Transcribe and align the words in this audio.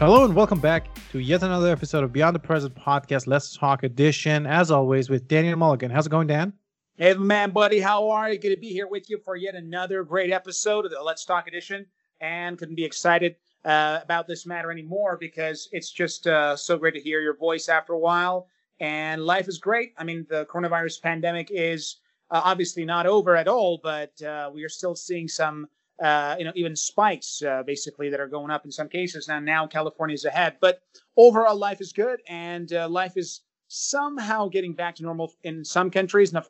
Hello 0.00 0.24
and 0.24 0.34
welcome 0.34 0.60
back 0.60 0.86
to 1.10 1.18
yet 1.18 1.42
another 1.42 1.70
episode 1.70 2.02
of 2.02 2.10
Beyond 2.10 2.34
the 2.34 2.40
Present 2.40 2.74
podcast, 2.74 3.26
Let's 3.26 3.54
Talk 3.54 3.82
Edition. 3.82 4.46
As 4.46 4.70
always, 4.70 5.10
with 5.10 5.28
Daniel 5.28 5.58
Mulligan. 5.58 5.90
How's 5.90 6.06
it 6.06 6.08
going, 6.08 6.26
Dan? 6.26 6.54
Hey, 6.96 7.12
man, 7.12 7.50
buddy, 7.50 7.80
how 7.80 8.08
are 8.08 8.32
you? 8.32 8.38
Good 8.38 8.54
to 8.54 8.56
be 8.58 8.70
here 8.70 8.88
with 8.88 9.10
you 9.10 9.18
for 9.22 9.36
yet 9.36 9.54
another 9.54 10.02
great 10.02 10.32
episode 10.32 10.86
of 10.86 10.90
the 10.90 11.02
Let's 11.02 11.26
Talk 11.26 11.48
Edition. 11.48 11.84
And 12.22 12.56
couldn't 12.56 12.76
be 12.76 12.84
excited 12.86 13.36
uh, 13.66 14.00
about 14.02 14.26
this 14.26 14.46
matter 14.46 14.72
anymore 14.72 15.18
because 15.20 15.68
it's 15.70 15.90
just 15.90 16.26
uh, 16.26 16.56
so 16.56 16.78
great 16.78 16.94
to 16.94 17.00
hear 17.00 17.20
your 17.20 17.36
voice 17.36 17.68
after 17.68 17.92
a 17.92 17.98
while. 17.98 18.48
And 18.80 19.26
life 19.26 19.48
is 19.48 19.58
great. 19.58 19.92
I 19.98 20.04
mean, 20.04 20.24
the 20.30 20.46
coronavirus 20.46 21.02
pandemic 21.02 21.50
is 21.50 21.96
uh, 22.30 22.40
obviously 22.42 22.86
not 22.86 23.04
over 23.04 23.36
at 23.36 23.48
all, 23.48 23.78
but 23.82 24.22
uh, 24.22 24.50
we 24.50 24.64
are 24.64 24.70
still 24.70 24.94
seeing 24.94 25.28
some 25.28 25.68
uh, 26.00 26.36
you 26.38 26.44
know, 26.44 26.52
even 26.54 26.74
spikes 26.74 27.42
uh, 27.42 27.62
basically 27.62 28.08
that 28.08 28.20
are 28.20 28.26
going 28.26 28.50
up 28.50 28.64
in 28.64 28.72
some 28.72 28.88
cases. 28.88 29.28
Now, 29.28 29.38
now 29.38 29.66
California 29.66 30.14
is 30.14 30.24
ahead, 30.24 30.56
but 30.60 30.80
overall 31.16 31.56
life 31.56 31.80
is 31.80 31.92
good 31.92 32.20
and 32.26 32.72
uh, 32.72 32.88
life 32.88 33.16
is 33.16 33.42
somehow 33.68 34.48
getting 34.48 34.72
back 34.72 34.96
to 34.96 35.02
normal 35.02 35.32
in 35.44 35.64
some 35.64 35.90
countries. 35.90 36.30
And 36.30 36.38
of 36.38 36.48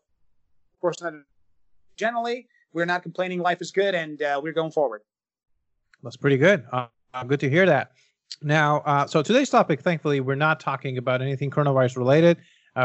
course, 0.80 1.02
not 1.02 1.14
generally, 1.96 2.46
we're 2.72 2.84
not 2.84 3.02
complaining. 3.02 3.40
Life 3.40 3.60
is 3.60 3.72
good 3.72 3.94
and 3.94 4.22
uh, 4.22 4.40
we're 4.42 4.52
going 4.52 4.70
forward. 4.70 5.02
That's 6.02 6.16
pretty 6.16 6.38
good. 6.38 6.64
Uh, 6.72 6.86
good 7.26 7.40
to 7.40 7.50
hear 7.50 7.66
that. 7.66 7.92
Now, 8.42 9.06
so 9.06 9.22
today's 9.22 9.50
topic, 9.50 9.82
thankfully, 9.82 10.20
we're 10.20 10.36
not 10.36 10.60
talking 10.60 10.96
about 10.96 11.20
anything 11.20 11.50
coronavirus 11.50 11.96
related 11.96 12.38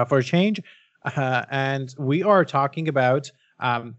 for 0.08 0.18
a 0.18 0.24
change. 0.24 0.60
and 1.16 1.94
we 2.00 2.24
are 2.24 2.44
talking 2.44 2.88
about 2.88 3.32
um, 3.60 3.96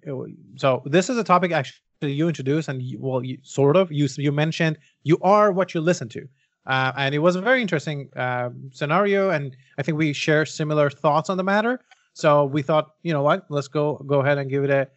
so 0.56 0.82
this 0.84 1.08
is 1.08 1.16
a 1.16 1.24
topic 1.24 1.52
actually 1.52 1.80
you 2.00 2.28
introduced 2.28 2.68
and 2.68 2.82
you, 2.82 2.98
well 3.00 3.24
you, 3.24 3.38
sort 3.42 3.76
of 3.76 3.90
you 3.90 4.08
you 4.16 4.32
mentioned 4.32 4.78
you 5.02 5.18
are 5.22 5.52
what 5.52 5.74
you 5.74 5.80
listen 5.80 6.08
to. 6.08 6.28
Uh, 6.66 6.92
and 6.96 7.14
it 7.14 7.20
was 7.20 7.36
a 7.36 7.40
very 7.40 7.62
interesting 7.62 8.08
uh, 8.16 8.50
scenario 8.72 9.30
and 9.30 9.56
i 9.78 9.82
think 9.82 9.96
we 9.96 10.12
share 10.12 10.44
similar 10.44 10.90
thoughts 10.90 11.30
on 11.30 11.36
the 11.36 11.44
matter. 11.44 11.80
So 12.12 12.44
we 12.44 12.62
thought 12.62 12.94
you 13.02 13.12
know 13.12 13.22
what 13.22 13.46
let's 13.48 13.68
go 13.68 14.02
go 14.06 14.20
ahead 14.20 14.38
and 14.38 14.50
give 14.50 14.64
it 14.64 14.70
a 14.70 14.88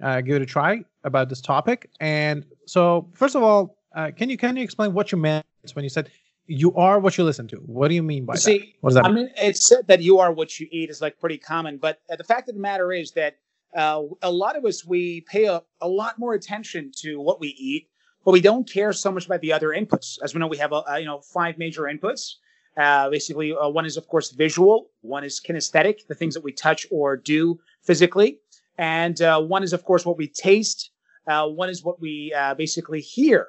uh, 0.00 0.20
give 0.20 0.36
it 0.36 0.42
a 0.42 0.46
try 0.46 0.84
about 1.04 1.28
this 1.28 1.40
topic. 1.40 1.90
And 2.00 2.44
so 2.66 3.08
first 3.14 3.34
of 3.34 3.42
all 3.42 3.78
uh, 3.94 4.10
can 4.16 4.30
you 4.30 4.36
can 4.36 4.56
you 4.56 4.62
explain 4.62 4.92
what 4.92 5.12
you 5.12 5.18
meant 5.18 5.44
when 5.74 5.84
you 5.84 5.90
said 5.90 6.10
you 6.48 6.74
are 6.74 6.98
what 6.98 7.18
you 7.18 7.24
listen 7.24 7.46
to? 7.48 7.56
What 7.56 7.88
do 7.88 7.94
you 7.94 8.02
mean 8.02 8.24
by 8.24 8.36
See, 8.36 8.58
that 8.58 8.66
what 8.80 8.90
does 8.90 8.94
that 8.94 9.04
I 9.04 9.08
mean? 9.08 9.26
mean, 9.26 9.34
it's 9.36 9.66
said 9.66 9.86
that 9.86 10.00
you 10.00 10.18
are 10.18 10.32
what 10.32 10.58
you 10.58 10.66
eat 10.72 10.88
is 10.90 11.00
like 11.00 11.20
pretty 11.20 11.38
common, 11.38 11.76
but 11.76 12.00
uh, 12.10 12.16
the 12.16 12.24
fact 12.24 12.48
of 12.48 12.54
the 12.54 12.60
matter 12.60 12.90
is 12.90 13.12
that 13.12 13.36
uh, 13.76 14.02
a 14.22 14.30
lot 14.30 14.56
of 14.56 14.64
us 14.64 14.84
we 14.84 15.22
pay 15.22 15.44
a, 15.44 15.62
a 15.80 15.88
lot 15.88 16.18
more 16.18 16.34
attention 16.34 16.90
to 16.96 17.20
what 17.20 17.40
we 17.40 17.48
eat, 17.48 17.88
but 18.24 18.32
we 18.32 18.40
don't 18.40 18.68
care 18.68 18.92
so 18.92 19.10
much 19.12 19.26
about 19.26 19.40
the 19.40 19.52
other 19.52 19.68
inputs. 19.68 20.18
As 20.22 20.34
we 20.34 20.40
know, 20.40 20.46
we 20.46 20.56
have 20.56 20.72
a, 20.72 20.84
you 20.98 21.04
know 21.04 21.20
five 21.20 21.58
major 21.58 21.82
inputs. 21.82 22.34
Uh, 22.76 23.10
basically, 23.10 23.52
uh, 23.52 23.68
one 23.68 23.84
is 23.84 23.96
of 23.96 24.06
course 24.06 24.30
visual, 24.30 24.90
one 25.02 25.24
is 25.24 25.40
kinesthetic, 25.40 26.06
the 26.06 26.14
things 26.14 26.34
that 26.34 26.44
we 26.44 26.52
touch 26.52 26.86
or 26.90 27.16
do 27.16 27.58
physically, 27.82 28.38
and 28.78 29.20
uh, 29.20 29.40
one 29.40 29.62
is 29.62 29.72
of 29.72 29.84
course 29.84 30.06
what 30.06 30.16
we 30.16 30.28
taste. 30.28 30.90
Uh, 31.26 31.46
one 31.46 31.68
is 31.68 31.84
what 31.84 32.00
we 32.00 32.32
uh, 32.34 32.54
basically 32.54 33.00
hear, 33.00 33.48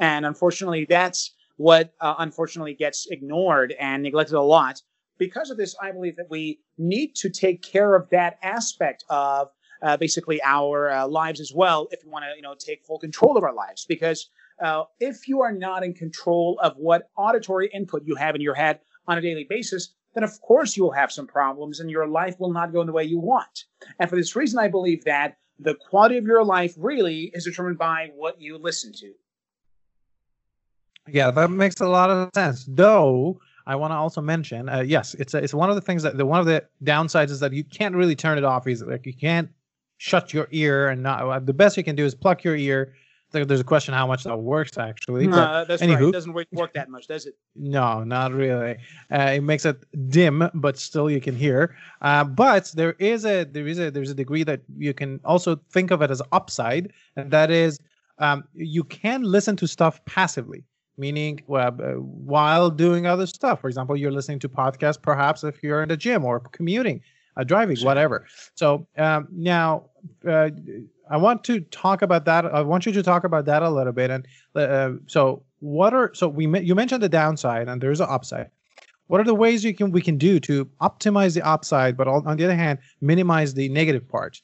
and 0.00 0.26
unfortunately, 0.26 0.84
that's 0.88 1.32
what 1.58 1.92
unfortunately 2.00 2.74
gets 2.74 3.06
ignored 3.10 3.74
and 3.78 4.02
neglected 4.02 4.34
a 4.34 4.40
lot. 4.42 4.80
Because 5.18 5.50
of 5.50 5.58
this, 5.58 5.76
I 5.80 5.92
believe 5.92 6.16
that 6.16 6.30
we 6.30 6.60
need 6.78 7.14
to 7.16 7.28
take 7.28 7.62
care 7.62 7.94
of 7.94 8.08
that 8.08 8.38
aspect 8.42 9.04
of 9.10 9.50
uh, 9.82 9.96
basically 9.96 10.40
our 10.42 10.90
uh, 10.90 11.06
lives 11.06 11.40
as 11.40 11.52
well 11.54 11.88
if 11.90 12.04
we 12.04 12.10
want 12.10 12.24
to 12.24 12.36
you 12.36 12.42
know 12.42 12.54
take 12.58 12.84
full 12.84 12.98
control 12.98 13.36
of 13.36 13.44
our 13.44 13.54
lives. 13.54 13.84
Because 13.86 14.30
uh, 14.60 14.84
if 14.98 15.28
you 15.28 15.40
are 15.40 15.52
not 15.52 15.84
in 15.84 15.94
control 15.94 16.58
of 16.62 16.76
what 16.76 17.08
auditory 17.16 17.70
input 17.72 18.02
you 18.04 18.14
have 18.14 18.34
in 18.34 18.40
your 18.40 18.54
head 18.54 18.80
on 19.06 19.18
a 19.18 19.20
daily 19.20 19.46
basis 19.48 19.94
then 20.14 20.24
of 20.24 20.40
course 20.40 20.76
you 20.76 20.82
will 20.82 20.92
have 20.92 21.12
some 21.12 21.26
problems 21.26 21.80
and 21.80 21.90
your 21.90 22.06
life 22.06 22.38
will 22.38 22.52
not 22.52 22.72
go 22.72 22.80
in 22.80 22.86
the 22.86 22.92
way 22.92 23.04
you 23.04 23.18
want. 23.18 23.64
And 23.98 24.08
for 24.10 24.16
this 24.16 24.34
reason 24.36 24.58
i 24.58 24.68
believe 24.68 25.04
that 25.04 25.38
the 25.58 25.74
quality 25.74 26.16
of 26.16 26.24
your 26.24 26.44
life 26.44 26.74
really 26.76 27.30
is 27.34 27.44
determined 27.44 27.78
by 27.78 28.10
what 28.14 28.40
you 28.40 28.58
listen 28.58 28.92
to. 28.94 29.12
Yeah 31.08 31.30
that 31.30 31.50
makes 31.50 31.80
a 31.80 31.88
lot 31.88 32.10
of 32.10 32.30
sense. 32.34 32.64
Though 32.68 33.40
I 33.66 33.76
want 33.76 33.92
to 33.92 33.96
also 33.96 34.20
mention, 34.20 34.68
uh, 34.68 34.80
yes, 34.80 35.14
it's 35.14 35.34
a, 35.34 35.38
it's 35.38 35.54
one 35.54 35.68
of 35.68 35.76
the 35.76 35.82
things 35.82 36.02
that 36.02 36.16
the 36.16 36.26
one 36.26 36.40
of 36.40 36.46
the 36.46 36.64
downsides 36.82 37.30
is 37.30 37.40
that 37.40 37.52
you 37.52 37.62
can't 37.62 37.94
really 37.94 38.16
turn 38.16 38.38
it 38.38 38.44
off. 38.44 38.66
Is 38.66 38.82
like 38.82 39.06
you 39.06 39.14
can't 39.14 39.48
shut 40.00 40.32
your 40.32 40.48
ear 40.50 40.88
and 40.88 41.02
not 41.02 41.20
uh, 41.28 41.38
the 41.38 41.52
best 41.52 41.76
you 41.76 41.84
can 41.84 41.94
do 41.94 42.06
is 42.06 42.14
pluck 42.14 42.42
your 42.42 42.56
ear. 42.56 42.94
There's 43.32 43.60
a 43.60 43.64
question 43.64 43.92
how 43.92 44.06
much 44.06 44.24
that 44.24 44.36
works 44.36 44.76
actually 44.78 45.26
no, 45.26 45.36
but 45.36 45.68
that's 45.68 45.82
anywho, 45.82 45.94
right 45.94 46.04
it 46.04 46.12
doesn't 46.12 46.32
work 46.32 46.72
that 46.72 46.88
much 46.88 47.06
does 47.06 47.26
it? 47.26 47.34
No 47.54 48.02
not 48.02 48.32
really. 48.32 48.76
Uh, 49.12 49.36
it 49.36 49.42
makes 49.42 49.66
it 49.66 49.76
dim 50.08 50.48
but 50.54 50.78
still 50.78 51.10
you 51.10 51.20
can 51.20 51.36
hear. 51.36 51.76
Uh, 52.00 52.24
but 52.24 52.72
there 52.74 52.94
is 52.98 53.26
a 53.26 53.44
there 53.44 53.68
is 53.68 53.78
a 53.78 53.90
there's 53.90 54.10
a 54.10 54.14
degree 54.14 54.42
that 54.42 54.62
you 54.78 54.94
can 54.94 55.20
also 55.22 55.60
think 55.70 55.90
of 55.90 56.00
it 56.00 56.10
as 56.10 56.22
upside 56.32 56.92
and 57.16 57.30
that 57.30 57.50
is 57.50 57.78
um, 58.18 58.42
you 58.54 58.82
can 58.82 59.22
listen 59.22 59.54
to 59.56 59.68
stuff 59.68 60.02
passively 60.06 60.64
meaning 60.96 61.40
uh, 61.54 61.70
while 61.70 62.68
doing 62.70 63.06
other 63.06 63.26
stuff. 63.26 63.60
For 63.60 63.68
example 63.68 63.96
you're 63.98 64.10
listening 64.10 64.38
to 64.40 64.48
podcasts 64.48 65.00
perhaps 65.00 65.44
if 65.44 65.62
you're 65.62 65.82
in 65.82 65.90
the 65.90 65.96
gym 65.96 66.24
or 66.24 66.40
commuting 66.40 67.02
uh, 67.40 67.44
driving, 67.44 67.78
whatever. 67.78 68.26
So 68.54 68.86
um, 68.96 69.28
now 69.32 69.86
uh, 70.28 70.50
I 71.10 71.16
want 71.16 71.42
to 71.44 71.60
talk 71.60 72.02
about 72.02 72.24
that. 72.26 72.44
I 72.46 72.60
want 72.60 72.86
you 72.86 72.92
to 72.92 73.02
talk 73.02 73.24
about 73.24 73.44
that 73.46 73.62
a 73.62 73.70
little 73.70 73.92
bit. 73.92 74.10
And 74.10 74.26
uh, 74.54 74.92
so, 75.06 75.42
what 75.60 75.92
are 75.92 76.10
so 76.14 76.28
we 76.28 76.46
you 76.60 76.74
mentioned 76.74 77.02
the 77.02 77.08
downside 77.08 77.68
and 77.68 77.80
there's 77.80 78.00
an 78.00 78.08
upside. 78.08 78.50
What 79.08 79.20
are 79.20 79.24
the 79.24 79.34
ways 79.34 79.64
you 79.64 79.74
can 79.74 79.90
we 79.90 80.02
can 80.02 80.18
do 80.18 80.38
to 80.40 80.66
optimize 80.80 81.34
the 81.34 81.42
upside, 81.42 81.96
but 81.96 82.06
on, 82.06 82.26
on 82.26 82.36
the 82.36 82.44
other 82.44 82.54
hand, 82.54 82.78
minimize 83.00 83.54
the 83.54 83.68
negative 83.68 84.08
parts? 84.08 84.40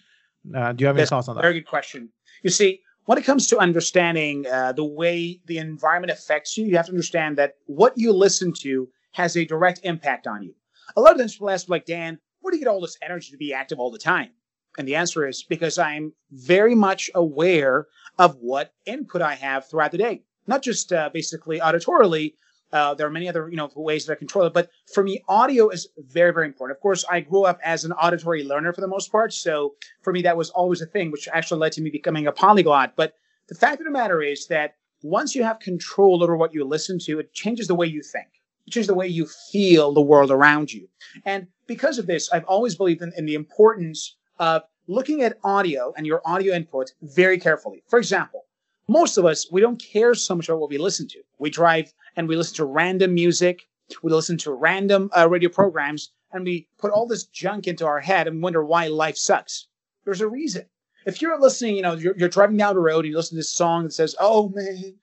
Uh, 0.54 0.72
do 0.72 0.82
you 0.82 0.86
have 0.86 0.96
any 0.96 1.02
That's 1.02 1.10
thoughts 1.10 1.28
on 1.28 1.36
that? 1.36 1.42
Very 1.42 1.54
good 1.54 1.66
question. 1.66 2.08
You 2.42 2.50
see, 2.50 2.80
when 3.04 3.18
it 3.18 3.24
comes 3.24 3.46
to 3.48 3.58
understanding 3.58 4.46
uh, 4.46 4.72
the 4.72 4.84
way 4.84 5.40
the 5.46 5.58
environment 5.58 6.10
affects 6.10 6.56
you, 6.56 6.66
you 6.66 6.76
have 6.76 6.86
to 6.86 6.92
understand 6.92 7.38
that 7.38 7.54
what 7.66 7.92
you 7.96 8.12
listen 8.12 8.52
to 8.60 8.88
has 9.12 9.36
a 9.36 9.44
direct 9.44 9.80
impact 9.84 10.26
on 10.26 10.42
you. 10.42 10.54
A 10.96 11.00
lot 11.00 11.12
of 11.12 11.18
times 11.18 11.34
people 11.34 11.50
ask, 11.50 11.68
like, 11.68 11.86
Dan, 11.86 12.18
where 12.46 12.52
do 12.52 12.58
you 12.58 12.64
get 12.64 12.70
all 12.70 12.80
this 12.80 12.96
energy 13.02 13.32
to 13.32 13.36
be 13.36 13.52
active 13.52 13.80
all 13.80 13.90
the 13.90 13.98
time? 13.98 14.30
And 14.78 14.86
the 14.86 14.94
answer 14.94 15.26
is 15.26 15.42
because 15.42 15.78
I'm 15.78 16.12
very 16.30 16.76
much 16.76 17.10
aware 17.12 17.88
of 18.20 18.36
what 18.36 18.72
input 18.84 19.20
I 19.20 19.34
have 19.34 19.68
throughout 19.68 19.90
the 19.90 19.98
day, 19.98 20.22
not 20.46 20.62
just 20.62 20.92
uh, 20.92 21.10
basically 21.12 21.58
auditorily. 21.58 22.34
Uh, 22.72 22.94
there 22.94 23.08
are 23.08 23.10
many 23.10 23.28
other 23.28 23.48
you 23.48 23.56
know 23.56 23.68
ways 23.74 24.06
that 24.06 24.12
I 24.12 24.14
control 24.16 24.46
it, 24.46 24.54
but 24.54 24.70
for 24.94 25.02
me, 25.02 25.24
audio 25.28 25.70
is 25.70 25.88
very 25.98 26.32
very 26.32 26.46
important. 26.46 26.76
Of 26.76 26.82
course, 26.82 27.04
I 27.10 27.18
grew 27.18 27.46
up 27.46 27.58
as 27.64 27.84
an 27.84 27.90
auditory 27.90 28.44
learner 28.44 28.72
for 28.72 28.80
the 28.80 28.86
most 28.86 29.10
part, 29.10 29.32
so 29.32 29.74
for 30.02 30.12
me 30.12 30.22
that 30.22 30.36
was 30.36 30.50
always 30.50 30.80
a 30.80 30.86
thing, 30.86 31.10
which 31.10 31.26
actually 31.32 31.58
led 31.58 31.72
to 31.72 31.80
me 31.80 31.90
becoming 31.90 32.28
a 32.28 32.32
polyglot. 32.32 32.94
But 32.94 33.14
the 33.48 33.56
fact 33.56 33.80
of 33.80 33.86
the 33.86 33.90
matter 33.90 34.22
is 34.22 34.46
that 34.46 34.76
once 35.02 35.34
you 35.34 35.42
have 35.42 35.58
control 35.58 36.22
over 36.22 36.36
what 36.36 36.54
you 36.54 36.64
listen 36.64 37.00
to, 37.06 37.18
it 37.18 37.34
changes 37.34 37.66
the 37.66 37.74
way 37.74 37.88
you 37.88 38.02
think 38.02 38.28
change 38.71 38.87
the 38.87 38.94
way 38.94 39.06
you 39.06 39.27
feel 39.53 39.93
the 39.93 40.00
world 40.00 40.31
around 40.31 40.72
you. 40.72 40.88
And 41.25 41.47
because 41.66 41.99
of 41.99 42.06
this, 42.06 42.31
I've 42.32 42.44
always 42.44 42.75
believed 42.75 43.03
in, 43.03 43.12
in 43.16 43.27
the 43.27 43.34
importance 43.34 44.16
of 44.38 44.62
looking 44.88 45.22
at 45.22 45.38
audio 45.44 45.93
and 45.97 46.06
your 46.06 46.22
audio 46.25 46.54
input 46.54 46.93
very 47.03 47.38
carefully. 47.38 47.82
For 47.88 47.99
example, 47.99 48.44
most 48.88 49.19
of 49.19 49.25
us, 49.25 49.50
we 49.50 49.60
don't 49.60 49.82
care 49.82 50.15
so 50.15 50.34
much 50.34 50.49
about 50.49 50.60
what 50.60 50.71
we 50.71 50.78
listen 50.78 51.09
to. 51.09 51.22
We 51.38 51.50
drive 51.50 51.93
and 52.16 52.28
we 52.28 52.37
listen 52.37 52.56
to 52.56 52.65
random 52.65 53.15
music. 53.15 53.69
We 54.03 54.12
listen 54.12 54.37
to 54.38 54.53
random 54.53 55.10
uh, 55.16 55.28
radio 55.28 55.48
programs 55.48 56.10
and 56.33 56.44
we 56.44 56.69
put 56.78 56.91
all 56.91 57.06
this 57.06 57.25
junk 57.25 57.66
into 57.66 57.87
our 57.87 58.00
head 58.00 58.27
and 58.27 58.43
wonder 58.43 58.65
why 58.65 58.88
life 58.88 59.16
sucks. 59.16 59.66
There's 60.04 60.21
a 60.21 60.28
reason. 60.28 60.66
If 61.04 61.22
you're 61.22 61.39
listening, 61.41 61.77
you 61.77 61.83
know, 61.83 61.95
you're, 61.95 62.16
you're 62.16 62.28
driving 62.28 62.57
down 62.57 62.74
the 62.74 62.80
road 62.80 63.04
and 63.04 63.12
you 63.12 63.16
listen 63.16 63.36
to 63.36 63.41
this 63.41 63.53
song 63.53 63.84
that 63.84 63.92
says, 63.92 64.16
Oh 64.19 64.48
man, 64.48 64.97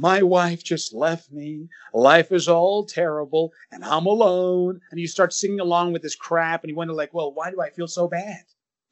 my 0.00 0.22
wife 0.22 0.64
just 0.64 0.94
left 0.94 1.30
me. 1.30 1.68
Life 1.92 2.32
is 2.32 2.48
all 2.48 2.86
terrible 2.86 3.52
and 3.70 3.84
I'm 3.84 4.06
alone. 4.06 4.80
And 4.90 4.98
you 4.98 5.06
start 5.06 5.34
singing 5.34 5.60
along 5.60 5.92
with 5.92 6.00
this 6.00 6.16
crap 6.16 6.62
and 6.62 6.70
you 6.70 6.76
wonder 6.76 6.94
like, 6.94 7.12
well, 7.12 7.34
why 7.34 7.50
do 7.50 7.60
I 7.60 7.68
feel 7.68 7.86
so 7.86 8.08
bad? 8.08 8.44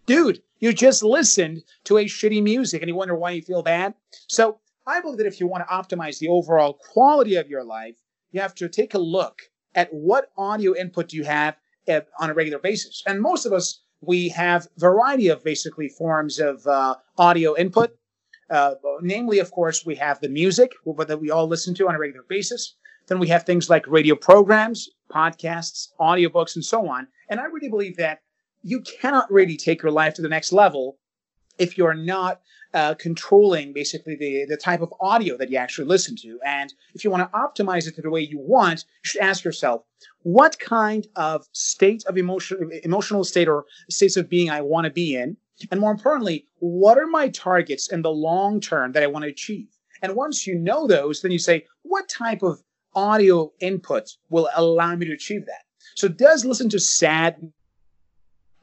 Dude, 0.05 0.43
you 0.59 0.75
just 0.75 1.03
listened 1.03 1.63
to 1.85 1.97
a 1.97 2.05
shitty 2.05 2.43
music 2.43 2.83
and 2.83 2.91
you 2.91 2.95
wonder 2.95 3.17
why 3.17 3.31
you 3.31 3.41
feel 3.41 3.63
bad. 3.63 3.95
So 4.27 4.59
I 4.87 5.01
believe 5.01 5.17
that 5.17 5.27
if 5.27 5.41
you 5.41 5.47
want 5.47 5.67
to 5.67 5.75
optimize 5.75 6.19
the 6.19 6.29
overall 6.29 6.75
quality 6.75 7.37
of 7.37 7.49
your 7.49 7.65
life, 7.65 7.97
you 8.31 8.43
have 8.43 8.55
to 8.57 8.69
take 8.69 8.93
a 8.93 8.99
look 8.99 9.41
at 9.75 9.89
what 9.91 10.31
audio 10.37 10.77
input 10.77 11.09
do 11.09 11.17
you 11.17 11.25
have 11.25 11.57
eh, 11.87 12.01
on 12.21 12.29
a 12.29 12.35
regular 12.35 12.59
basis. 12.59 13.03
And 13.07 13.23
most 13.23 13.47
of 13.47 13.55
us, 13.55 13.81
we 14.03 14.29
have 14.29 14.69
variety 14.77 15.29
of 15.29 15.43
basically 15.43 15.89
forms 15.89 16.39
of 16.39 16.67
uh, 16.67 16.97
audio 17.17 17.57
input. 17.57 17.97
Uh, 18.51 18.75
namely, 19.03 19.39
of 19.39 19.51
course, 19.51 19.85
we 19.85 19.95
have 19.97 20.21
the 20.21 20.29
music 20.29 20.73
that 21.07 21.21
we 21.21 21.31
all 21.31 21.47
listen 21.47 21.75
to 21.75 21.89
on 21.89 21.95
a 21.95 21.99
regular 21.99 22.25
basis. 22.29 22.77
Then 23.07 23.19
we 23.19 23.29
have 23.29 23.45
things 23.45 23.71
like 23.71 23.87
radio 23.87 24.15
programs, 24.15 24.89
podcasts, 25.11 25.89
audiobooks, 26.01 26.55
and 26.55 26.65
so 26.65 26.89
on. 26.89 27.09
And 27.29 27.41
I 27.41 27.45
really 27.45 27.69
believe 27.69 27.97
that 27.97 28.21
you 28.63 28.81
cannot 28.81 29.31
really 29.31 29.57
take 29.57 29.83
your 29.83 29.93
life 29.93 30.15
to 30.15 30.23
the 30.23 30.29
next 30.29 30.53
level 30.53 30.99
if 31.59 31.77
you're 31.77 31.95
not 31.95 32.41
uh, 32.75 32.95
controlling 32.95 33.73
basically 33.73 34.17
the, 34.17 34.45
the 34.49 34.57
type 34.57 34.81
of 34.81 34.93
audio 35.01 35.37
that 35.37 35.51
you 35.51 35.57
actually 35.57 35.87
listen 35.87 36.17
to. 36.17 36.39
And 36.45 36.73
if 36.95 37.05
you 37.05 37.11
want 37.11 37.31
to 37.31 37.39
optimize 37.39 37.87
it 37.87 37.95
to 37.97 38.03
the 38.03 38.11
way 38.11 38.21
you 38.21 38.39
want, 38.39 38.85
you 39.05 39.09
should 39.09 39.21
ask 39.23 39.45
yourself, 39.45 39.83
what 40.23 40.59
kind 40.59 41.07
of 41.17 41.47
state 41.53 42.05
of 42.07 42.19
emotion, 42.19 42.71
emotional 42.85 43.25
state 43.25 43.49
or 43.49 43.65
states 43.89 44.17
of 44.17 44.29
being 44.29 44.51
I 44.51 44.61
want 44.61 44.85
to 44.85 44.91
be 44.91 45.17
in? 45.17 45.37
And 45.71 45.81
more 45.81 45.91
importantly, 45.91 46.47
what 46.59 46.99
are 46.99 47.07
my 47.07 47.29
targets 47.31 47.91
in 47.91 48.03
the 48.03 48.11
long 48.11 48.61
term 48.61 48.93
that 48.93 49.03
I 49.03 49.09
want 49.09 49.25
to 49.25 49.31
achieve? 49.31 49.69
And 50.03 50.15
once 50.15 50.47
you 50.47 50.55
know 50.55 50.87
those, 50.87 51.23
then 51.23 51.33
you 51.33 51.39
say, 51.39 51.65
what 51.83 52.09
type 52.09 52.43
of 52.43 52.63
audio 52.95 53.53
input 53.61 54.11
will 54.31 54.49
allow 54.55 54.95
me 54.95 55.07
to 55.07 55.13
achieve 55.13 55.47
that? 55.47 55.65
So 55.97 56.07
does 56.07 56.45
listen 56.45 56.69
to 56.71 56.79
sad 56.79 57.37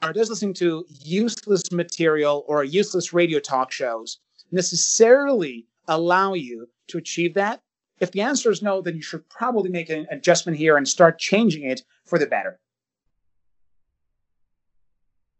or 0.05 0.13
does 0.13 0.29
listening 0.29 0.53
to 0.53 0.85
useless 1.03 1.71
material 1.71 2.45
or 2.47 2.63
useless 2.63 3.11
radio 3.13 3.39
talk 3.39 3.71
shows 3.71 4.19
necessarily 4.51 5.65
allow 5.87 6.33
you 6.33 6.69
to 6.87 6.97
achieve 6.97 7.33
that? 7.33 7.61
If 7.99 8.11
the 8.11 8.21
answer 8.21 8.51
is 8.51 8.61
no, 8.61 8.81
then 8.81 8.95
you 8.95 9.01
should 9.01 9.27
probably 9.29 9.69
make 9.69 9.89
an 9.89 10.05
adjustment 10.11 10.57
here 10.57 10.77
and 10.77 10.87
start 10.87 11.17
changing 11.17 11.63
it 11.63 11.81
for 12.05 12.19
the 12.19 12.27
better. 12.27 12.59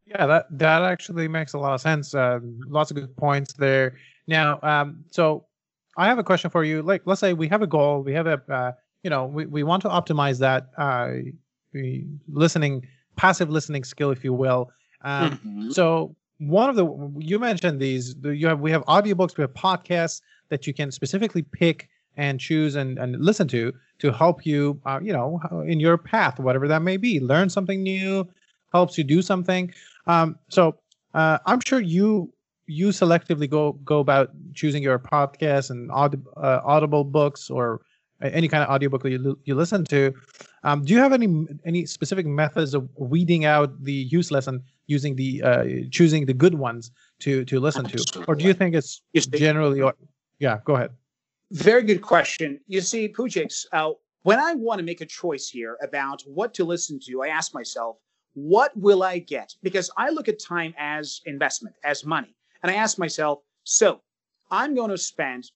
Yeah, 0.08 0.26
that 0.28 0.46
that 0.52 0.84
actually 0.84 1.28
makes 1.28 1.54
a 1.54 1.58
lot 1.58 1.74
of 1.74 1.82
sense. 1.82 2.14
Uh, 2.14 2.40
lots 2.68 2.92
of 2.92 2.96
good 2.96 3.16
points 3.18 3.54
there. 3.54 3.98
Now, 4.28 4.60
um, 4.62 5.04
so 5.12 5.46
I 5.98 6.06
have 6.08 6.20
a 6.20 6.24
question 6.24 6.50
for 6.50 6.64
you. 6.64 6.82
Like, 6.82 7.02
let's 7.06 7.20
say 7.20 7.34
we 7.34 7.48
have 7.50 7.62
a 7.62 7.68
goal, 7.68 8.02
we 8.04 8.14
have 8.14 8.28
a, 8.28 8.42
uh, 8.52 8.72
you 9.04 9.10
know, 9.10 9.26
we, 9.26 9.46
we 9.46 9.64
want 9.64 9.82
to 9.82 9.90
optimize 9.90 10.40
that 10.40 10.70
uh, 10.78 11.10
listening, 12.28 12.88
passive 13.16 13.50
listening 13.50 13.84
skill, 13.84 14.12
if 14.12 14.24
you 14.24 14.34
will. 14.34 14.72
Um, 15.04 15.32
mm-hmm. 15.32 15.70
So 15.72 16.16
one 16.40 16.70
of 16.70 16.76
the 16.76 16.86
you 17.18 17.40
mentioned 17.40 17.80
these. 17.80 18.16
You 18.24 18.48
have 18.48 18.60
we 18.60 18.72
have 18.72 18.84
audiobooks, 18.86 19.38
we 19.38 19.42
have 19.42 19.54
podcasts 19.54 20.22
that 20.50 20.68
you 20.68 20.74
can 20.74 20.92
specifically 20.92 21.42
pick 21.42 21.90
and 22.18 22.40
choose 22.40 22.76
and, 22.76 22.98
and 22.98 23.20
listen 23.20 23.48
to 23.50 23.74
to 24.00 24.12
help 24.12 24.46
you, 24.46 24.80
uh, 24.86 25.00
you 25.02 25.14
know, 25.14 25.40
in 25.68 25.80
your 25.80 25.98
path, 25.98 26.40
whatever 26.40 26.68
that 26.68 26.82
may 26.82 26.98
be. 26.98 27.20
Learn 27.20 27.50
something 27.50 27.82
new, 27.84 28.28
helps 28.74 28.98
you 28.98 29.04
do 29.04 29.22
something. 29.22 29.74
Um, 30.08 30.38
so 30.50 30.76
uh, 31.14 31.40
I'm 31.46 31.62
sure 31.62 31.80
you 31.80 32.32
you 32.68 32.90
selectively 32.90 33.50
go 33.50 33.74
go 33.84 34.00
about 34.00 34.32
choosing 34.54 34.84
your 34.84 35.00
podcast 35.00 35.70
and 35.70 35.92
aud- 35.92 36.26
uh, 36.38 36.62
audible 36.64 37.04
books 37.04 37.50
or 37.50 37.82
any 38.22 38.48
kind 38.48 38.64
of 38.64 38.70
audiobook 38.70 39.04
that 39.04 39.12
you, 39.12 39.38
you 39.44 39.56
listen 39.56 39.84
to 39.86 40.14
um, 40.66 40.84
do 40.84 40.94
you 40.94 41.00
have 41.00 41.14
any 41.14 41.48
any 41.64 41.86
specific 41.86 42.26
methods 42.26 42.74
of 42.74 42.90
weeding 42.98 43.46
out 43.46 43.70
the 43.84 43.94
useless 43.94 44.48
and 44.48 44.62
using 44.88 45.16
the 45.16 45.42
uh, 45.44 45.64
choosing 45.92 46.26
the 46.26 46.34
good 46.34 46.56
ones 46.56 46.92
to 47.20 47.46
to 47.46 47.60
listen 47.60 47.86
to? 47.86 48.26
Or 48.28 48.36
do 48.36 48.44
you 48.44 48.54
think 48.54 48.74
it's 48.76 49.02
just 49.16 49.32
generally 49.32 49.82
Or, 49.82 49.94
yeah 50.40 50.60
go 50.66 50.76
ahead. 50.76 50.92
Very 51.52 51.84
good 51.84 52.02
question. 52.02 52.60
You 52.68 52.82
see 52.82 53.08
Pujix, 53.08 53.66
uh, 53.72 53.92
when 54.24 54.40
i 54.40 54.56
want 54.56 54.80
to 54.80 54.86
make 54.92 55.02
a 55.02 55.06
choice 55.06 55.48
here 55.48 55.78
about 55.84 56.24
what 56.26 56.54
to 56.56 56.64
listen 56.66 57.00
to 57.06 57.22
i 57.22 57.28
ask 57.28 57.54
myself 57.54 57.98
what 58.34 58.76
will 58.76 59.04
i 59.04 59.20
get? 59.20 59.54
Because 59.62 59.90
i 59.98 60.10
look 60.10 60.28
at 60.28 60.40
time 60.40 60.74
as 60.78 61.22
investment 61.26 61.76
as 61.84 62.04
money. 62.04 62.36
And 62.64 62.72
I 62.72 62.76
ask 62.76 62.98
myself, 62.98 63.40
so 63.64 64.02
I'm 64.50 64.74
going 64.74 64.90
to 64.90 64.98
spend 64.98 65.52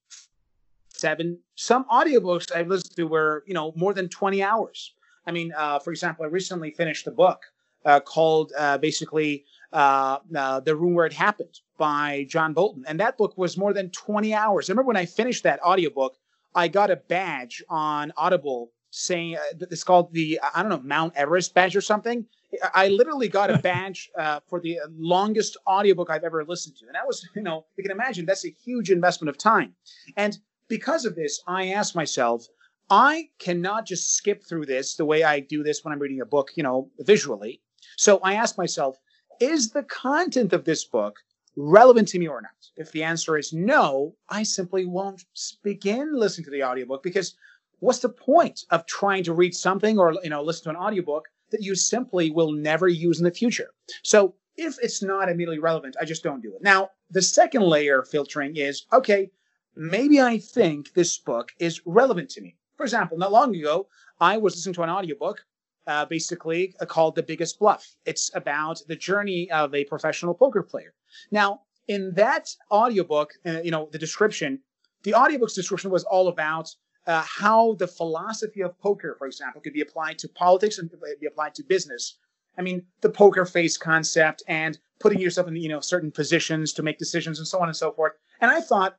seven, 0.93 1.39
some 1.55 1.85
audiobooks 1.85 2.55
I've 2.55 2.67
listened 2.67 2.95
to 2.97 3.07
were, 3.07 3.43
you 3.47 3.53
know, 3.53 3.73
more 3.75 3.93
than 3.93 4.07
20 4.07 4.43
hours. 4.43 4.93
I 5.25 5.31
mean, 5.31 5.53
uh, 5.55 5.79
for 5.79 5.91
example, 5.91 6.25
I 6.25 6.27
recently 6.27 6.71
finished 6.71 7.07
a 7.07 7.11
book 7.11 7.41
uh, 7.85 7.99
called 7.99 8.51
uh, 8.57 8.77
basically 8.77 9.45
uh, 9.73 10.17
uh, 10.35 10.59
The 10.59 10.75
Room 10.75 10.93
Where 10.93 11.05
It 11.05 11.13
Happened 11.13 11.59
by 11.77 12.25
John 12.29 12.53
Bolton. 12.53 12.83
And 12.87 12.99
that 12.99 13.17
book 13.17 13.37
was 13.37 13.57
more 13.57 13.73
than 13.73 13.89
20 13.91 14.33
hours. 14.33 14.69
I 14.69 14.73
remember 14.73 14.87
when 14.87 14.97
I 14.97 15.05
finished 15.05 15.43
that 15.43 15.61
audiobook, 15.63 16.17
I 16.55 16.67
got 16.67 16.91
a 16.91 16.95
badge 16.95 17.63
on 17.69 18.11
Audible 18.17 18.71
saying 18.91 19.35
uh, 19.35 19.65
it's 19.69 19.83
called 19.83 20.11
the, 20.13 20.39
I 20.55 20.61
don't 20.61 20.69
know, 20.69 20.81
Mount 20.81 21.15
Everest 21.15 21.53
badge 21.53 21.75
or 21.75 21.81
something. 21.81 22.25
I 22.73 22.87
literally 22.87 23.27
got 23.27 23.51
a 23.51 23.57
badge 23.69 24.09
uh, 24.17 24.39
for 24.47 24.59
the 24.59 24.79
longest 24.97 25.57
audiobook 25.67 26.09
I've 26.09 26.23
ever 26.23 26.43
listened 26.43 26.75
to. 26.77 26.87
And 26.87 26.95
that 26.95 27.05
was, 27.05 27.27
you 27.35 27.43
know, 27.43 27.65
you 27.77 27.83
can 27.83 27.91
imagine 27.91 28.25
that's 28.25 28.45
a 28.45 28.55
huge 28.65 28.89
investment 28.89 29.29
of 29.29 29.37
time. 29.37 29.73
And 30.17 30.37
because 30.67 31.05
of 31.05 31.15
this, 31.15 31.41
I 31.47 31.69
asked 31.69 31.95
myself, 31.95 32.47
I 32.89 33.29
cannot 33.37 33.85
just 33.85 34.15
skip 34.15 34.43
through 34.43 34.65
this 34.65 34.95
the 34.95 35.05
way 35.05 35.23
I 35.23 35.39
do 35.39 35.63
this 35.63 35.83
when 35.83 35.93
I'm 35.93 35.99
reading 35.99 36.21
a 36.21 36.25
book, 36.25 36.51
you 36.55 36.63
know, 36.63 36.89
visually. 36.99 37.61
So 37.97 38.19
I 38.23 38.33
ask 38.33 38.57
myself, 38.57 38.97
is 39.39 39.69
the 39.69 39.83
content 39.83 40.53
of 40.53 40.65
this 40.65 40.85
book 40.85 41.17
relevant 41.55 42.07
to 42.09 42.19
me 42.19 42.27
or 42.27 42.41
not? 42.41 42.51
If 42.77 42.91
the 42.91 43.03
answer 43.03 43.37
is 43.37 43.53
no, 43.53 44.15
I 44.29 44.43
simply 44.43 44.85
won't 44.85 45.23
begin 45.61 46.13
listening 46.13 46.45
to 46.45 46.51
the 46.51 46.63
audiobook 46.63 47.03
because 47.03 47.35
what's 47.79 47.99
the 47.99 48.09
point 48.09 48.65
of 48.71 48.85
trying 48.85 49.23
to 49.25 49.33
read 49.33 49.53
something 49.53 49.99
or, 49.99 50.15
you 50.23 50.29
know, 50.29 50.41
listen 50.41 50.63
to 50.63 50.69
an 50.71 50.75
audiobook 50.75 51.27
that 51.51 51.63
you 51.63 51.75
simply 51.75 52.31
will 52.31 52.51
never 52.51 52.87
use 52.87 53.19
in 53.19 53.25
the 53.25 53.31
future. 53.31 53.69
So 54.03 54.35
if 54.57 54.77
it's 54.81 55.01
not 55.01 55.29
immediately 55.29 55.59
relevant, 55.59 55.95
I 56.01 56.05
just 56.05 56.23
don't 56.23 56.41
do 56.41 56.55
it. 56.55 56.61
Now, 56.61 56.89
the 57.09 57.21
second 57.21 57.63
layer 57.63 57.99
of 57.99 58.09
filtering 58.09 58.55
is 58.55 58.85
okay, 58.91 59.31
maybe 59.75 60.19
I 60.21 60.37
think 60.37 60.93
this 60.93 61.17
book 61.17 61.51
is 61.59 61.81
relevant 61.85 62.29
to 62.31 62.41
me. 62.41 62.55
For 62.79 62.85
example, 62.85 63.17
not 63.17 63.33
long 63.33 63.53
ago, 63.53 63.89
I 64.21 64.37
was 64.37 64.55
listening 64.55 64.75
to 64.75 64.83
an 64.83 64.89
audiobook 64.89 65.45
uh, 65.85 66.05
basically 66.05 66.73
uh, 66.79 66.85
called 66.85 67.15
The 67.15 67.23
Biggest 67.23 67.59
Bluff. 67.59 67.93
It's 68.05 68.31
about 68.33 68.81
the 68.87 68.95
journey 68.95 69.51
of 69.51 69.75
a 69.75 69.83
professional 69.83 70.33
poker 70.33 70.63
player. 70.63 70.93
Now, 71.29 71.63
in 71.89 72.13
that 72.13 72.47
audiobook, 72.71 73.33
uh, 73.45 73.59
you 73.65 73.69
know, 73.69 73.89
the 73.91 73.97
description, 73.97 74.61
the 75.03 75.13
audiobook's 75.13 75.55
description 75.55 75.91
was 75.91 76.05
all 76.05 76.29
about 76.29 76.73
uh, 77.05 77.21
how 77.21 77.73
the 77.73 77.87
philosophy 77.87 78.61
of 78.61 78.79
poker, 78.79 79.13
for 79.19 79.27
example, 79.27 79.59
could 79.59 79.73
be 79.73 79.81
applied 79.81 80.17
to 80.19 80.29
politics 80.29 80.77
and 80.77 80.89
be 81.19 81.27
applied 81.27 81.55
to 81.55 81.63
business. 81.63 82.17
I 82.57 82.61
mean, 82.61 82.85
the 83.01 83.09
poker 83.09 83.43
face 83.43 83.77
concept 83.77 84.41
and 84.47 84.79
putting 85.01 85.19
yourself 85.19 85.49
in 85.49 85.57
you 85.57 85.67
know 85.67 85.81
certain 85.81 86.11
positions 86.11 86.71
to 86.73 86.81
make 86.81 86.97
decisions 86.97 87.39
and 87.39 87.47
so 87.47 87.59
on 87.59 87.67
and 87.67 87.75
so 87.75 87.91
forth. 87.91 88.13
And 88.39 88.49
I 88.49 88.61
thought 88.61 88.97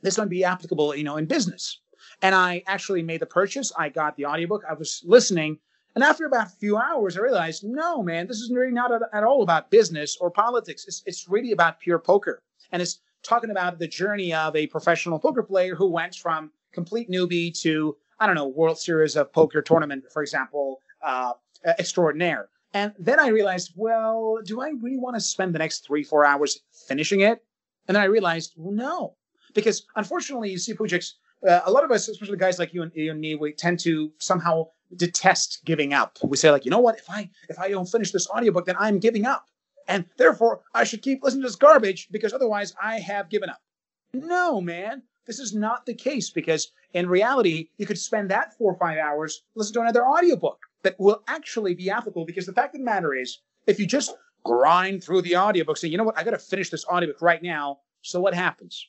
this 0.00 0.16
might 0.16 0.30
be 0.30 0.42
applicable, 0.42 0.94
you 0.94 1.04
know, 1.04 1.18
in 1.18 1.26
business. 1.26 1.82
And 2.22 2.34
I 2.34 2.62
actually 2.66 3.02
made 3.02 3.20
the 3.20 3.26
purchase. 3.26 3.72
I 3.76 3.88
got 3.88 4.16
the 4.16 4.26
audiobook. 4.26 4.62
I 4.68 4.74
was 4.74 5.02
listening. 5.04 5.58
And 5.94 6.04
after 6.04 6.26
about 6.26 6.46
a 6.46 6.50
few 6.50 6.76
hours, 6.76 7.16
I 7.16 7.20
realized, 7.20 7.64
no, 7.64 8.02
man, 8.02 8.26
this 8.26 8.38
is 8.38 8.50
really 8.52 8.72
not 8.72 8.92
at 9.12 9.24
all 9.24 9.42
about 9.42 9.70
business 9.70 10.16
or 10.20 10.30
politics. 10.30 10.84
It's, 10.86 11.02
it's 11.06 11.28
really 11.28 11.52
about 11.52 11.80
pure 11.80 11.98
poker. 11.98 12.42
And 12.70 12.80
it's 12.80 13.00
talking 13.22 13.50
about 13.50 13.78
the 13.78 13.88
journey 13.88 14.32
of 14.32 14.54
a 14.54 14.66
professional 14.68 15.18
poker 15.18 15.42
player 15.42 15.74
who 15.74 15.90
went 15.90 16.14
from 16.14 16.52
complete 16.72 17.10
newbie 17.10 17.58
to 17.62 17.96
I 18.20 18.26
don't 18.26 18.34
know 18.34 18.48
World 18.48 18.78
Series 18.78 19.16
of 19.16 19.32
Poker 19.32 19.62
tournament, 19.62 20.04
for 20.12 20.22
example, 20.22 20.82
uh, 21.02 21.32
extraordinaire. 21.78 22.50
And 22.74 22.92
then 22.98 23.18
I 23.18 23.28
realized, 23.28 23.72
well, 23.74 24.38
do 24.44 24.60
I 24.60 24.72
really 24.80 24.98
want 24.98 25.16
to 25.16 25.20
spend 25.20 25.54
the 25.54 25.58
next 25.58 25.86
three 25.86 26.04
four 26.04 26.24
hours 26.24 26.60
finishing 26.86 27.20
it? 27.20 27.42
And 27.88 27.96
then 27.96 28.02
I 28.02 28.06
realized, 28.06 28.52
well, 28.56 28.72
no, 28.72 29.16
because 29.54 29.86
unfortunately, 29.96 30.50
you 30.50 30.58
see, 30.58 30.74
Pujix, 30.74 31.14
uh, 31.46 31.60
a 31.64 31.70
lot 31.70 31.84
of 31.84 31.90
us, 31.90 32.08
especially 32.08 32.36
guys 32.36 32.58
like 32.58 32.74
you 32.74 32.82
and, 32.82 32.92
you 32.94 33.10
and 33.10 33.20
me, 33.20 33.34
we 33.34 33.52
tend 33.52 33.78
to 33.80 34.12
somehow 34.18 34.68
detest 34.96 35.60
giving 35.64 35.94
up. 35.94 36.18
We 36.22 36.36
say 36.36 36.50
like, 36.50 36.64
you 36.64 36.70
know 36.70 36.80
what? 36.80 36.98
If 36.98 37.08
I 37.08 37.30
if 37.48 37.58
I 37.58 37.68
don't 37.68 37.86
finish 37.86 38.12
this 38.12 38.28
audiobook, 38.28 38.66
then 38.66 38.76
I'm 38.78 38.98
giving 38.98 39.26
up, 39.26 39.46
and 39.88 40.04
therefore 40.16 40.60
I 40.74 40.84
should 40.84 41.02
keep 41.02 41.22
listening 41.22 41.42
to 41.42 41.48
this 41.48 41.56
garbage 41.56 42.08
because 42.10 42.32
otherwise 42.32 42.74
I 42.82 42.98
have 43.00 43.30
given 43.30 43.50
up. 43.50 43.60
No, 44.12 44.60
man. 44.60 45.02
This 45.26 45.38
is 45.38 45.54
not 45.54 45.86
the 45.86 45.94
case 45.94 46.30
because 46.30 46.72
in 46.92 47.08
reality, 47.08 47.68
you 47.76 47.86
could 47.86 47.98
spend 47.98 48.30
that 48.30 48.56
four 48.56 48.72
or 48.72 48.78
five 48.78 48.98
hours 48.98 49.42
listening 49.54 49.74
to 49.74 49.80
another 49.82 50.04
audiobook 50.04 50.58
that 50.82 50.98
will 50.98 51.22
actually 51.28 51.74
be 51.74 51.90
applicable 51.90 52.24
because 52.24 52.46
the 52.46 52.52
fact 52.52 52.74
of 52.74 52.80
the 52.80 52.84
matter 52.84 53.14
is, 53.14 53.38
if 53.66 53.78
you 53.78 53.86
just 53.86 54.16
grind 54.44 55.04
through 55.04 55.22
the 55.22 55.36
audiobook, 55.36 55.76
say, 55.76 55.88
you 55.88 55.98
know 55.98 56.04
what, 56.04 56.18
I 56.18 56.24
got 56.24 56.30
to 56.30 56.38
finish 56.38 56.70
this 56.70 56.86
audiobook 56.86 57.22
right 57.22 57.42
now. 57.42 57.78
So 58.02 58.20
what 58.20 58.34
happens? 58.34 58.88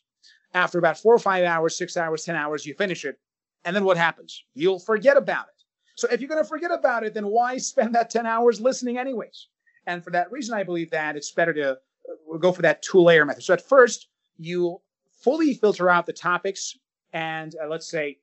After 0.53 0.79
about 0.79 0.98
four 0.98 1.13
or 1.13 1.20
five 1.20 1.46
hours, 1.46 1.77
six 1.77 1.96
hours, 1.96 2.24
10 2.24 2.36
hours, 2.36 2.65
you 2.65 2.74
finish 2.74 3.05
it. 3.05 3.17
And 3.63 3.75
then 3.75 3.86
what 3.86 3.98
happens? 3.98 4.43
You'll 4.53 4.79
forget 4.79 5.17
about 5.17 5.46
it. 5.46 5.63
So 5.96 6.08
if 6.12 6.20
you're 6.20 6.29
going 6.29 6.43
to 6.43 6.48
forget 6.48 6.72
about 6.72 7.03
it, 7.03 7.13
then 7.13 7.27
why 7.27 7.58
spend 7.58 7.96
that 7.96 8.10
10 8.10 8.25
hours 8.25 8.60
listening 8.60 8.98
anyways? 8.98 9.48
And 9.86 10.03
for 10.03 10.12
that 10.12 10.31
reason, 10.31 10.55
I 10.55 10.63
believe 10.63 10.91
that 10.91 11.15
it's 11.15 11.31
better 11.31 11.53
to 11.53 11.72
uh, 11.72 12.38
go 12.38 12.51
for 12.51 12.62
that 12.63 12.81
two 12.81 13.00
layer 13.00 13.25
method. 13.25 13.43
So 13.43 13.53
at 13.53 13.67
first, 13.67 14.08
you 14.38 14.81
fully 15.12 15.53
filter 15.53 15.89
out 15.89 16.05
the 16.05 16.13
topics 16.13 16.77
and 17.13 17.55
uh, 17.62 17.67
let's 17.67 17.89
say 17.89 18.17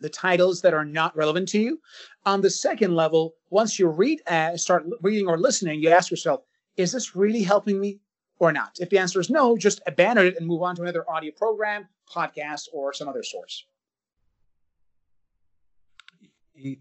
the 0.00 0.08
titles 0.08 0.60
that 0.62 0.74
are 0.74 0.84
not 0.84 1.16
relevant 1.16 1.48
to 1.50 1.60
you. 1.60 1.78
On 2.26 2.40
the 2.40 2.50
second 2.50 2.94
level, 2.94 3.34
once 3.50 3.78
you 3.78 3.88
read, 3.88 4.20
uh, 4.26 4.56
start 4.56 4.84
reading 5.00 5.28
or 5.28 5.38
listening, 5.38 5.80
you 5.80 5.90
ask 5.90 6.10
yourself, 6.10 6.40
is 6.76 6.92
this 6.92 7.14
really 7.14 7.42
helping 7.42 7.80
me 7.80 8.00
or 8.42 8.52
not? 8.52 8.72
If 8.80 8.90
the 8.90 8.98
answer 8.98 9.20
is 9.20 9.30
no, 9.30 9.56
just 9.56 9.80
abandon 9.86 10.26
it 10.26 10.36
and 10.36 10.46
move 10.46 10.62
on 10.62 10.74
to 10.76 10.82
another 10.82 11.08
audio 11.08 11.30
program, 11.30 11.86
podcast, 12.12 12.64
or 12.72 12.92
some 12.92 13.08
other 13.08 13.22
source. 13.22 13.64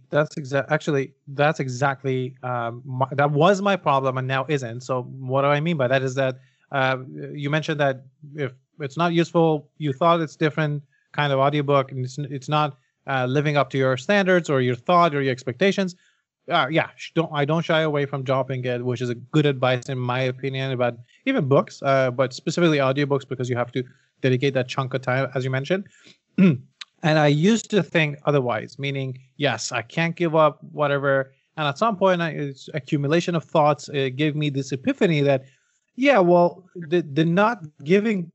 That's 0.09 0.35
exactly 0.37 0.73
actually 0.73 1.13
that's 1.27 1.59
exactly 1.59 2.35
um, 2.43 2.81
my, 2.83 3.05
that 3.11 3.31
was 3.31 3.61
my 3.61 3.75
problem 3.75 4.17
and 4.17 4.27
now 4.27 4.45
isn't. 4.49 4.81
So 4.81 5.03
what 5.03 5.43
do 5.43 5.47
I 5.47 5.59
mean 5.59 5.77
by 5.77 5.87
that 5.87 6.01
is 6.01 6.15
that 6.15 6.39
uh, 6.71 6.97
you 7.33 7.49
mentioned 7.49 7.79
that 7.79 8.05
if 8.35 8.53
it's 8.79 8.97
not 8.97 9.13
useful, 9.13 9.69
you 9.77 9.93
thought 9.93 10.19
it's 10.19 10.35
different 10.35 10.83
kind 11.11 11.31
of 11.31 11.39
audiobook, 11.39 11.91
and 11.91 12.03
it's 12.03 12.17
it's 12.17 12.49
not 12.49 12.77
uh, 13.07 13.25
living 13.27 13.55
up 13.55 13.69
to 13.71 13.77
your 13.77 13.97
standards 13.97 14.49
or 14.49 14.61
your 14.61 14.75
thought 14.75 15.13
or 15.13 15.21
your 15.21 15.31
expectations. 15.31 15.95
Uh, 16.49 16.67
yeah, 16.69 16.89
don't 17.15 17.31
I 17.33 17.45
don't 17.45 17.63
shy 17.63 17.81
away 17.81 18.05
from 18.05 18.23
dropping 18.23 18.65
it, 18.65 18.83
which 18.83 19.01
is 19.01 19.09
a 19.09 19.15
good 19.15 19.45
advice 19.45 19.89
in 19.89 19.97
my 19.97 20.21
opinion 20.21 20.71
about 20.71 20.95
even 21.25 21.47
books, 21.47 21.81
uh, 21.83 22.11
but 22.11 22.33
specifically 22.33 22.79
audiobooks 22.79 23.27
because 23.27 23.49
you 23.49 23.55
have 23.55 23.71
to 23.73 23.83
dedicate 24.21 24.53
that 24.55 24.67
chunk 24.67 24.93
of 24.93 25.01
time, 25.01 25.29
as 25.35 25.43
you 25.43 25.51
mentioned. 25.51 25.87
and 26.37 26.59
I 27.03 27.27
used 27.27 27.69
to 27.71 27.83
think 27.83 28.17
otherwise, 28.25 28.79
meaning 28.79 29.19
yes, 29.37 29.71
I 29.71 29.81
can't 29.81 30.15
give 30.15 30.35
up 30.35 30.59
whatever. 30.71 31.33
And 31.57 31.67
at 31.67 31.77
some 31.77 31.95
point, 31.95 32.21
I, 32.21 32.29
it's 32.29 32.69
accumulation 32.73 33.35
of 33.35 33.43
thoughts. 33.43 33.89
It 33.89 34.15
gave 34.15 34.35
me 34.35 34.49
this 34.49 34.71
epiphany 34.71 35.21
that, 35.21 35.43
yeah, 35.95 36.19
well, 36.19 36.65
the 36.75 37.01
the 37.01 37.25
not 37.25 37.63
giving 37.83 38.31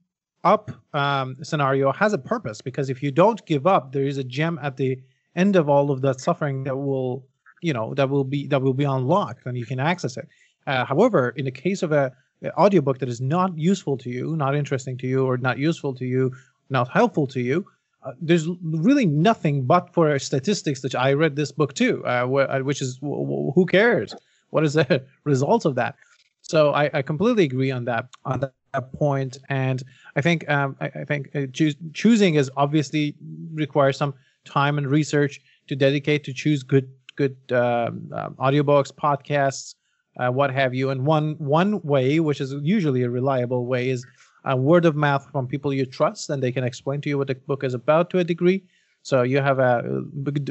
up 0.47 0.71
um, 0.95 1.37
scenario 1.43 1.93
has 1.93 2.13
a 2.13 2.19
purpose 2.19 2.61
because 2.61 2.89
if 2.89 3.03
you 3.03 3.11
don't 3.11 3.45
give 3.47 3.67
up, 3.67 3.93
there 3.93 4.05
is 4.05 4.17
a 4.17 4.25
gem 4.25 4.61
at 4.63 4.77
the 4.77 4.97
end 5.35 5.57
of 5.57 5.69
all 5.69 5.91
of 5.91 6.01
that 6.03 6.21
suffering 6.21 6.63
that 6.65 6.77
will, 6.77 7.27
you 7.63 7.73
know, 7.73 7.95
that 7.95 8.09
will 8.09 8.25
be 8.25 8.47
that 8.49 8.63
will 8.63 8.75
be 8.75 8.85
unlocked 8.85 9.47
and 9.47 9.57
you 9.57 9.67
can 9.67 9.81
access 9.81 10.17
it. 10.17 10.29
Uh, 10.67 10.85
however, 10.85 11.31
in 11.37 11.45
the 11.45 11.51
case 11.51 11.83
of 11.83 11.93
a, 11.93 12.13
a 12.43 12.53
audiobook 12.55 12.99
that 12.99 13.09
is 13.09 13.21
not 13.21 13.57
useful 13.57 13.97
to 13.99 14.11
you, 14.11 14.37
not 14.37 14.55
interesting 14.55 14.97
to 14.99 15.07
you, 15.07 15.25
or 15.25 15.37
not 15.37 15.59
useful 15.59 15.95
to 15.95 16.05
you, 16.05 16.33
not 16.71 16.89
helpful 16.89 17.27
to 17.29 17.41
you, 17.41 17.65
uh, 18.03 18.13
there's 18.21 18.49
really 18.63 19.07
nothing 19.07 19.65
but 19.65 19.93
for 19.93 20.19
statistics 20.19 20.81
that 20.83 20.95
I 20.95 21.13
read 21.13 21.37
this 21.37 21.53
book 21.53 21.75
too, 21.75 22.05
uh, 22.05 22.27
wh- 22.27 22.49
uh, 22.49 22.61
which 22.61 22.83
is 22.83 22.97
w- 22.99 23.23
w- 23.23 23.53
who 23.53 23.67
cares? 23.67 24.15
What 24.51 24.65
is 24.65 24.75
the 24.75 25.05
result 25.25 25.65
of 25.65 25.75
that? 25.77 25.97
So 26.43 26.73
I, 26.73 26.91
I 26.93 27.03
completely 27.03 27.45
agree 27.45 27.73
on 27.73 27.85
that 27.87 28.07
on 28.25 28.41
that 28.41 28.93
point, 28.93 29.39
and 29.49 29.83
I 30.15 30.21
think 30.21 30.49
um, 30.49 30.77
I, 30.81 30.87
I, 30.87 31.05
think 31.05 31.31
uh, 31.35 31.41
choos- 31.51 31.77
choosing 31.93 32.37
is 32.37 32.51
obviously 32.57 33.17
requires 33.53 33.97
some 33.97 34.15
time 34.45 34.79
and 34.79 34.87
research 34.87 35.41
to 35.67 35.75
dedicate 35.75 36.23
to 36.25 36.33
choose 36.33 36.63
good 36.63 36.89
good 37.17 37.37
um, 37.51 38.11
um, 38.15 38.35
audiobooks, 38.39 38.93
podcasts, 38.93 39.75
uh, 40.19 40.31
what 40.31 40.51
have 40.53 40.75
you. 40.75 40.91
And 40.91 41.07
one 41.07 41.35
one 41.39 41.81
way, 41.83 42.21
which 42.21 42.41
is 42.41 42.55
usually 42.63 43.03
a 43.03 43.11
reliable 43.11 43.67
way, 43.67 43.91
is 43.91 44.07
a 44.45 44.57
word 44.57 44.85
of 44.85 44.95
mouth 44.95 45.29
from 45.33 45.47
people 45.47 45.73
you 45.73 45.87
trust, 45.87 46.31
and 46.31 46.43
they 46.43 46.53
can 46.53 46.65
explain 46.65 47.01
to 47.03 47.09
you 47.09 47.19
what 47.19 47.27
the 47.27 47.35
book 47.35 47.65
is 47.65 47.75
about 47.75 48.11
to 48.11 48.19
a 48.19 48.25
degree. 48.25 48.63
So 49.03 49.23
you 49.23 49.41
have 49.41 49.59
a, 49.59 50.03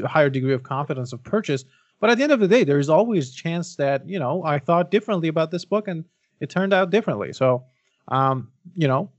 higher 0.05 0.29
degree 0.29 0.53
of 0.53 0.63
confidence 0.63 1.13
of 1.13 1.23
purchase. 1.23 1.65
But 1.99 2.09
at 2.09 2.17
the 2.17 2.23
end 2.23 2.31
of 2.31 2.39
the 2.39 2.47
day, 2.47 2.63
there 2.63 2.79
is 2.79 2.89
always 2.89 3.33
chance 3.33 3.75
that 3.77 4.07
you 4.07 4.19
know 4.19 4.43
I 4.43 4.59
thought 4.59 4.91
differently 4.91 5.29
about 5.29 5.51
this 5.51 5.65
book, 5.65 5.87
and 5.87 6.05
it 6.39 6.49
turned 6.49 6.73
out 6.73 6.89
differently. 6.89 7.33
So 7.33 7.63
um, 8.09 8.51
you 8.75 8.87
know, 8.87 9.11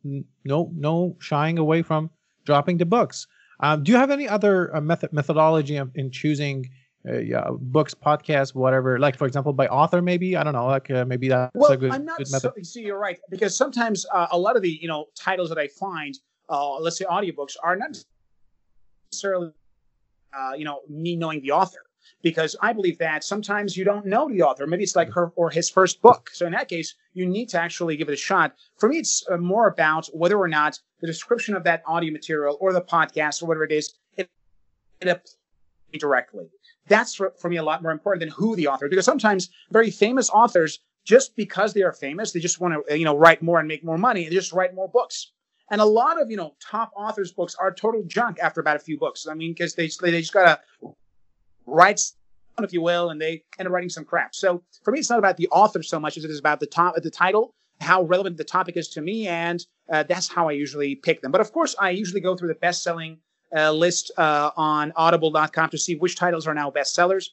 no 0.45 0.71
no 0.75 1.17
shying 1.21 1.59
away 1.59 1.83
from 1.83 2.11
dropping 2.45 2.79
the 2.79 2.87
books. 2.87 3.27
Um, 3.61 3.83
do 3.83 3.93
you 3.93 3.99
have 3.99 4.11
any 4.11 4.29
other 4.29 4.75
uh, 4.77 4.81
method 4.81 5.13
methodology 5.13 5.77
in 5.77 6.11
choosing 6.11 6.71
uh, 7.09 7.19
yeah, 7.19 7.49
books, 7.51 7.95
podcasts, 7.95 8.55
whatever? 8.55 8.99
Like 8.99 9.17
for 9.17 9.27
example, 9.27 9.53
by 9.53 9.67
author, 9.69 10.03
maybe 10.03 10.37
I 10.37 10.43
don't 10.43 10.55
know. 10.55 10.67
Like 10.67 10.91
uh, 10.91 11.05
maybe 11.05 11.29
that's 11.29 11.53
well, 11.55 11.73
a 11.73 11.77
good, 11.77 11.93
I'm 11.93 12.05
not 12.05 12.19
good 12.19 12.33
method. 12.33 12.53
So, 12.57 12.63
see, 12.63 12.83
you're 12.83 12.99
right 12.99 13.19
because 13.31 13.57
sometimes 13.57 14.05
uh, 14.13 14.27
a 14.33 14.39
lot 14.39 14.57
of 14.57 14.63
the 14.63 14.71
you 14.71 14.89
know 14.89 15.07
titles 15.15 15.49
that 15.51 15.59
I 15.59 15.69
find, 15.69 16.19
uh, 16.49 16.79
let's 16.79 16.99
say 16.99 17.05
audiobooks, 17.05 17.55
are 17.63 17.77
not 17.77 17.97
necessarily 19.13 19.53
uh, 20.37 20.53
you 20.57 20.65
know 20.65 20.81
me 20.89 21.17
knowing 21.17 21.41
the 21.43 21.53
author 21.53 21.87
because 22.23 22.57
I 22.61 22.73
believe 22.73 22.99
that 22.99 23.25
sometimes 23.25 23.77
you 23.77 23.85
don't 23.85 24.07
know 24.07 24.29
the 24.29 24.43
author. 24.43 24.67
Maybe 24.67 24.83
it's 24.83 24.97
like 24.97 25.11
her 25.13 25.33
or 25.37 25.51
his 25.51 25.71
first 25.71 26.03
book. 26.03 26.31
So 26.33 26.47
in 26.47 26.53
that 26.53 26.69
case, 26.69 26.95
you 27.15 27.27
need 27.27 27.49
to 27.51 27.61
actually 27.61 27.97
give 27.97 28.09
it 28.09 28.13
a 28.13 28.17
shot. 28.17 28.55
For 28.79 28.89
me, 28.89 28.99
it's 28.99 29.25
uh, 29.31 29.37
more 29.37 29.69
about 29.69 30.09
whether 30.13 30.39
or 30.39 30.49
not 30.49 30.79
the 31.01 31.07
description 31.07 31.55
of 31.55 31.65
that 31.65 31.83
audio 31.87 32.13
material 32.13 32.57
or 32.61 32.73
the 32.73 32.81
podcast 32.81 33.43
or 33.43 33.47
whatever 33.47 33.65
it 33.65 33.73
is, 33.73 33.95
it, 34.17 34.29
it 35.01 35.29
directly. 35.99 36.47
That's 36.89 37.15
for, 37.15 37.33
for 37.39 37.49
me 37.49 37.57
a 37.57 37.63
lot 37.63 37.83
more 37.83 37.93
important 37.93 38.21
than 38.21 38.31
who 38.31 38.57
the 38.57 38.69
author, 38.69 38.87
is. 38.87 38.91
because 38.91 39.05
sometimes 39.05 39.51
very 39.71 39.91
famous 39.91 40.31
authors, 40.31 40.81
just 41.05 41.37
because 41.37 41.73
they 41.73 41.83
are 41.83 41.93
famous, 41.93 42.33
they 42.33 42.41
just 42.41 42.61
want 42.61 42.75
to, 42.89 42.99
you 42.99 43.05
know, 43.05 43.17
write 43.17 43.43
more 43.43 43.59
and 43.59 43.69
make 43.69 43.85
more 43.85 43.99
money 43.99 44.25
and 44.25 44.33
just 44.33 44.53
write 44.53 44.75
more 44.75 44.89
books. 44.89 45.33
And 45.71 45.81
a 45.81 45.85
lot 45.85 46.21
of, 46.21 46.31
you 46.31 46.37
know, 46.37 46.55
top 46.61 46.93
authors' 46.97 47.33
books 47.33 47.57
are 47.57 47.73
total 47.73 48.05
junk 48.07 48.39
after 48.41 48.61
about 48.61 48.77
a 48.77 48.81
few 48.81 48.99
books. 48.99 49.27
I 49.27 49.35
mean, 49.35 49.53
because 49.53 49.75
they, 49.75 49.91
they 50.01 50.21
just 50.21 50.33
got 50.33 50.45
to 50.83 50.95
writes 51.67 52.17
if 52.63 52.73
you 52.73 52.81
will, 52.81 53.11
and 53.11 53.21
they 53.21 53.43
end 53.59 53.67
up 53.67 53.73
writing 53.73 53.91
some 53.91 54.05
crap. 54.05 54.35
So 54.35 54.63
for 54.83 54.91
me, 54.91 54.99
it's 54.99 55.11
not 55.11 55.19
about 55.19 55.37
the 55.37 55.49
author 55.49 55.83
so 55.83 56.01
much 56.01 56.17
as 56.17 56.25
it 56.25 56.31
is 56.31 56.39
about 56.39 56.59
the 56.59 56.67
top, 56.67 56.95
the 56.97 57.11
title, 57.11 57.51
how 57.81 58.05
relevant 58.05 58.39
the 58.39 58.45
topic 58.45 58.79
is 58.79 58.89
to 58.91 59.03
me, 59.03 59.29
and 59.29 59.65
uh, 59.93 60.05
that's 60.05 60.29
how 60.29 60.49
I 60.49 60.53
usually 60.53 60.95
pick 60.95 61.21
them. 61.21 61.31
But 61.33 61.43
of 61.43 61.53
course, 61.53 61.75
I 61.79 61.91
usually 61.91 62.23
go 62.23 62.35
through 62.35 62.49
the 62.49 62.55
best-selling 62.55 63.19
uh, 63.55 63.73
list 63.73 64.11
uh, 64.17 64.51
on 64.57 64.93
Audible.com 64.97 65.71
to 65.71 65.79
see 65.79 65.97
which 65.97 66.17
titles 66.17 66.47
are 66.47 66.55
now 66.55 66.71
bestsellers. 66.71 67.27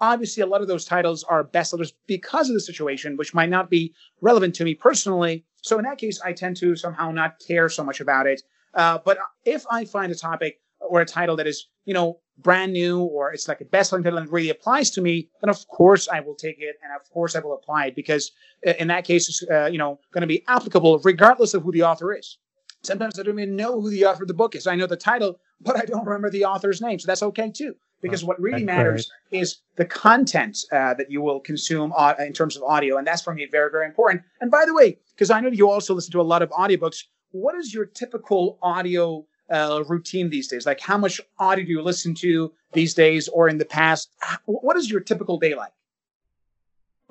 Obviously, 0.00 0.42
a 0.42 0.46
lot 0.46 0.62
of 0.62 0.68
those 0.68 0.86
titles 0.86 1.24
are 1.24 1.44
bestsellers 1.44 1.92
because 2.06 2.48
of 2.48 2.54
the 2.54 2.60
situation, 2.60 3.16
which 3.16 3.34
might 3.34 3.50
not 3.50 3.68
be 3.68 3.94
relevant 4.22 4.54
to 4.54 4.64
me 4.64 4.74
personally. 4.74 5.44
So 5.62 5.78
in 5.78 5.84
that 5.84 5.98
case, 5.98 6.20
I 6.24 6.32
tend 6.32 6.56
to 6.58 6.74
somehow 6.74 7.10
not 7.10 7.34
care 7.46 7.68
so 7.68 7.84
much 7.84 8.00
about 8.00 8.26
it. 8.26 8.42
Uh, 8.72 8.98
but 9.04 9.18
if 9.44 9.64
I 9.70 9.84
find 9.84 10.10
a 10.10 10.14
topic 10.14 10.60
or 10.80 11.02
a 11.02 11.06
title 11.06 11.36
that 11.36 11.46
is, 11.46 11.66
you 11.84 11.92
know, 11.92 12.20
brand 12.38 12.72
new 12.72 13.00
or 13.02 13.32
it's 13.32 13.48
like 13.48 13.60
a 13.60 13.64
best-selling 13.66 14.02
title 14.02 14.18
and 14.18 14.32
really 14.32 14.48
applies 14.48 14.90
to 14.92 15.00
me, 15.02 15.28
then 15.40 15.50
of 15.50 15.66
course 15.68 16.08
I 16.08 16.20
will 16.20 16.34
take 16.34 16.56
it 16.58 16.76
and 16.82 16.92
of 16.98 17.08
course 17.10 17.36
I 17.36 17.40
will 17.40 17.54
apply 17.54 17.86
it 17.86 17.94
because 17.96 18.32
uh, 18.66 18.72
in 18.78 18.88
that 18.88 19.04
case 19.04 19.28
it's 19.28 19.44
uh, 19.50 19.66
you 19.66 19.78
know 19.78 19.98
going 20.12 20.22
to 20.22 20.26
be 20.26 20.44
applicable 20.48 21.00
regardless 21.00 21.54
of 21.54 21.62
who 21.62 21.72
the 21.72 21.82
author 21.82 22.14
is. 22.14 22.38
Sometimes 22.82 23.18
I 23.18 23.22
don't 23.24 23.38
even 23.38 23.56
know 23.56 23.80
who 23.80 23.90
the 23.90 24.06
author 24.06 24.22
of 24.22 24.28
the 24.28 24.34
book 24.34 24.54
is. 24.54 24.66
I 24.66 24.74
know 24.74 24.86
the 24.86 24.96
title, 24.96 25.38
but 25.60 25.76
I 25.76 25.84
don't 25.84 26.06
remember 26.06 26.30
the 26.30 26.44
author's 26.44 26.80
name, 26.80 26.98
so 26.98 27.06
that's 27.06 27.22
okay 27.22 27.50
too. 27.50 27.74
Because 28.02 28.24
what 28.24 28.40
really 28.40 28.64
matters 28.64 29.10
is 29.30 29.58
the 29.76 29.84
content 29.84 30.56
uh, 30.72 30.94
that 30.94 31.10
you 31.10 31.20
will 31.20 31.38
consume 31.38 31.92
uh, 31.94 32.14
in 32.18 32.32
terms 32.32 32.56
of 32.56 32.62
audio, 32.62 32.96
and 32.96 33.06
that's 33.06 33.20
for 33.20 33.34
me 33.34 33.46
very, 33.50 33.70
very 33.70 33.84
important. 33.84 34.22
And 34.40 34.50
by 34.50 34.64
the 34.64 34.72
way, 34.72 34.96
because 35.14 35.30
I 35.30 35.40
know 35.40 35.50
you 35.50 35.68
also 35.68 35.92
listen 35.92 36.12
to 36.12 36.20
a 36.20 36.22
lot 36.22 36.40
of 36.40 36.48
audiobooks, 36.50 37.04
what 37.32 37.54
is 37.56 37.74
your 37.74 37.84
typical 37.84 38.58
audio 38.62 39.26
uh, 39.50 39.84
routine 39.86 40.30
these 40.30 40.48
days? 40.48 40.64
Like, 40.64 40.80
how 40.80 40.96
much 40.96 41.20
audio 41.38 41.64
do 41.64 41.70
you 41.70 41.82
listen 41.82 42.14
to 42.16 42.50
these 42.72 42.94
days 42.94 43.28
or 43.28 43.50
in 43.50 43.58
the 43.58 43.66
past? 43.66 44.10
What 44.46 44.78
is 44.78 44.90
your 44.90 45.00
typical 45.00 45.38
day 45.38 45.54
like? 45.54 45.72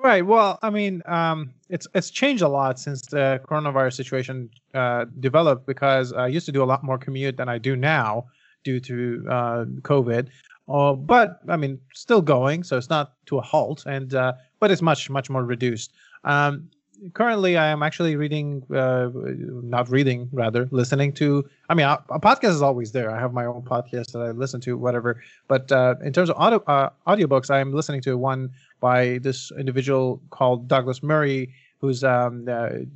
Right. 0.02 0.24
Well, 0.24 0.58
I 0.62 0.70
mean, 0.70 1.02
um, 1.06 1.52
it's 1.68 1.86
it's 1.94 2.10
changed 2.10 2.42
a 2.42 2.48
lot 2.48 2.78
since 2.78 3.02
the 3.02 3.40
coronavirus 3.46 3.92
situation 3.92 4.48
uh, 4.72 5.04
developed 5.20 5.66
because 5.66 6.12
I 6.12 6.26
used 6.26 6.46
to 6.46 6.52
do 6.52 6.62
a 6.62 6.64
lot 6.64 6.82
more 6.82 6.96
commute 6.96 7.36
than 7.36 7.48
I 7.50 7.58
do 7.58 7.76
now 7.76 8.26
due 8.64 8.80
to 8.80 9.24
uh, 9.28 9.64
COVID. 9.82 10.28
Uh, 10.68 10.92
but 10.94 11.40
I 11.48 11.56
mean, 11.56 11.80
still 11.94 12.22
going, 12.22 12.62
so 12.62 12.76
it's 12.76 12.90
not 12.90 13.14
to 13.26 13.38
a 13.38 13.42
halt, 13.42 13.84
and 13.86 14.14
uh, 14.14 14.34
but 14.60 14.70
it's 14.70 14.82
much 14.82 15.10
much 15.10 15.28
more 15.28 15.44
reduced. 15.44 15.92
Um, 16.24 16.70
currently 17.14 17.56
I 17.56 17.66
am 17.68 17.82
actually 17.82 18.16
reading, 18.16 18.62
uh, 18.74 19.08
not 19.14 19.90
reading, 19.90 20.28
rather 20.32 20.68
listening 20.70 21.12
to. 21.14 21.48
I 21.68 21.74
mean, 21.74 21.86
a, 21.86 21.98
a, 22.10 22.20
podcast 22.20 22.50
is 22.50 22.62
always 22.62 22.92
there. 22.92 23.10
I 23.10 23.18
have 23.18 23.32
my 23.32 23.46
own 23.46 23.62
podcast 23.62 24.12
that 24.12 24.20
I 24.20 24.30
listen 24.30 24.60
to, 24.62 24.76
whatever. 24.76 25.22
But 25.48 25.72
uh, 25.72 25.96
in 26.04 26.12
terms 26.12 26.30
of 26.30 26.36
audio 26.36 26.62
uh, 26.66 26.90
audiobooks, 27.06 27.50
I'm 27.50 27.72
listening 27.72 28.02
to 28.02 28.16
one 28.16 28.50
by 28.80 29.18
this 29.22 29.50
individual 29.58 30.20
called 30.30 30.68
Douglas 30.68 31.02
Murray, 31.02 31.52
who's 31.80 32.04
um, 32.04 32.44
the, 32.44 32.86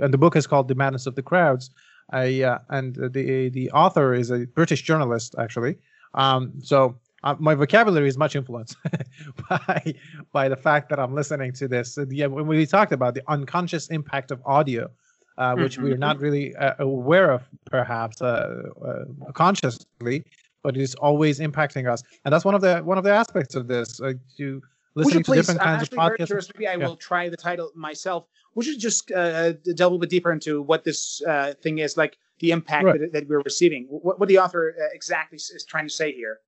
and 0.00 0.12
the 0.12 0.18
book 0.18 0.36
is 0.36 0.46
called 0.46 0.68
The 0.68 0.74
Madness 0.74 1.06
of 1.06 1.16
the 1.16 1.22
Crowds. 1.22 1.70
I, 2.10 2.42
uh, 2.42 2.58
and 2.68 2.94
the 2.94 3.48
the 3.48 3.70
author 3.70 4.14
is 4.14 4.30
a 4.30 4.46
British 4.46 4.82
journalist, 4.82 5.34
actually. 5.38 5.78
Um, 6.14 6.52
so 6.62 6.96
uh, 7.24 7.34
my 7.38 7.54
vocabulary 7.54 8.08
is 8.08 8.18
much 8.18 8.36
influenced 8.36 8.76
by 9.48 9.94
by 10.32 10.48
the 10.48 10.56
fact 10.56 10.90
that 10.90 11.00
I'm 11.00 11.14
listening 11.14 11.52
to 11.54 11.68
this. 11.68 11.98
Yeah, 12.10 12.26
when 12.26 12.46
we 12.46 12.66
talked 12.66 12.92
about 12.92 13.14
the 13.14 13.22
unconscious 13.28 13.88
impact 13.88 14.30
of 14.30 14.40
audio, 14.44 14.90
uh, 15.38 15.56
which 15.56 15.76
mm-hmm. 15.76 15.84
we're 15.84 15.96
not 15.96 16.20
really 16.20 16.54
uh, 16.56 16.74
aware 16.78 17.32
of, 17.32 17.48
perhaps 17.64 18.20
uh, 18.20 18.62
uh, 18.86 19.32
consciously, 19.32 20.24
but 20.62 20.76
it's 20.76 20.94
always 20.96 21.40
impacting 21.40 21.90
us, 21.90 22.02
and 22.24 22.32
that's 22.32 22.44
one 22.44 22.54
of 22.54 22.60
the 22.60 22.80
one 22.80 22.98
of 22.98 23.04
the 23.04 23.12
aspects 23.12 23.54
of 23.54 23.66
this. 23.68 24.00
Uh, 24.00 24.12
to 24.36 24.62
listening 24.94 25.24
to 25.24 25.30
please, 25.30 25.38
different 25.38 25.60
kinds 25.60 25.82
of 25.82 25.90
podcasts. 25.90 26.26
Curious, 26.26 26.48
maybe 26.54 26.68
I 26.68 26.72
yeah. 26.72 26.86
will 26.86 26.96
try 26.96 27.28
the 27.28 27.36
title 27.36 27.70
myself. 27.74 28.26
Would 28.54 28.66
you 28.66 28.78
just 28.78 29.10
uh, 29.10 29.14
uh, 29.14 29.52
delve 29.74 29.92
a 29.92 29.94
little 29.94 29.98
bit 29.98 30.10
deeper 30.10 30.32
into 30.32 30.62
what 30.62 30.84
this 30.84 31.22
thing 31.62 31.78
is, 31.78 31.96
like 31.96 32.16
the 32.38 32.52
impact 32.52 32.84
right. 32.84 33.00
that, 33.00 33.12
that, 33.12 33.28
we're 33.28 33.40
receiving? 33.40 33.86
What, 33.88 34.20
what 34.20 34.28
the 34.28 34.38
author 34.38 34.74
exactly 34.92 35.36
is 35.36 35.66
trying 35.68 35.86
to 35.86 35.92
say 35.92 36.12
here? 36.12 36.40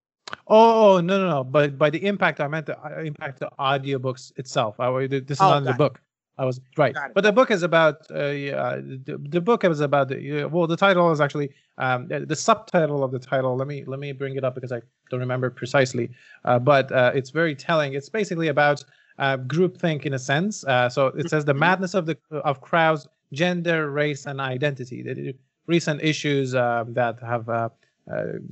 Oh 0.49 1.01
no 1.01 1.21
no 1.21 1.31
no! 1.31 1.45
But 1.45 1.79
by 1.79 1.91
the 1.91 2.05
impact, 2.05 2.41
I 2.41 2.49
meant 2.49 2.67
the 2.67 2.79
uh, 2.79 3.01
impact 3.01 3.39
the 3.39 3.51
audiobooks 3.59 4.33
itself. 4.37 4.81
I, 4.81 5.07
this 5.07 5.23
is 5.31 5.41
oh, 5.41 5.51
not 5.51 5.59
in 5.59 5.65
the 5.65 5.75
book. 5.75 6.01
I 6.39 6.45
was 6.45 6.61
right, 6.77 6.95
but 7.15 7.23
the 7.23 7.33
book 7.33 7.51
is 7.51 7.63
about. 7.63 8.07
Uh, 8.11 8.27
yeah, 8.27 8.77
the, 8.77 9.19
the 9.19 9.41
book 9.41 9.65
is 9.65 9.81
about. 9.81 10.09
The, 10.09 10.43
uh, 10.43 10.49
well, 10.49 10.67
the 10.67 10.77
title 10.77 11.11
is 11.11 11.21
actually 11.21 11.51
um, 11.79 12.09
the, 12.09 12.21
the, 12.21 12.37
subtitle 12.37 13.03
of 13.03 13.11
the 13.11 13.19
title. 13.19 13.57
Let 13.57 13.67
me 13.67 13.85
let 13.87 14.01
me 14.01 14.13
bring 14.13 14.37
it 14.37 14.45
up 14.45 14.55
because 14.55 14.71
I 14.71 14.83
don't 15.11 15.21
remember 15.21 15.49
precisely. 15.49 16.11
Uh, 16.45 16.59
but 16.59 16.93
uh, 16.93 17.13
it's 17.15 17.31
very 17.31 17.55
telling. 17.55 17.95
It's 17.95 18.11
basically 18.11 18.49
about 18.49 18.85
uh, 19.19 19.39
groupthink 19.39 20.05
in 20.05 20.13
a 20.13 20.19
sense. 20.19 20.63
Uh, 20.65 20.91
so 20.91 21.07
it 21.07 21.31
says 21.31 21.47
the 21.47 21.53
mm-hmm. 21.53 21.61
madness 21.61 21.95
of 21.95 22.05
the 22.05 22.19
of 22.31 22.61
crowds 22.61 23.09
gender, 23.33 23.91
race, 23.91 24.27
and 24.27 24.39
identity. 24.39 25.03
The 25.03 25.35
recent 25.67 26.03
issues 26.03 26.55
uh, 26.55 26.85
that 26.89 27.19
have 27.21 27.71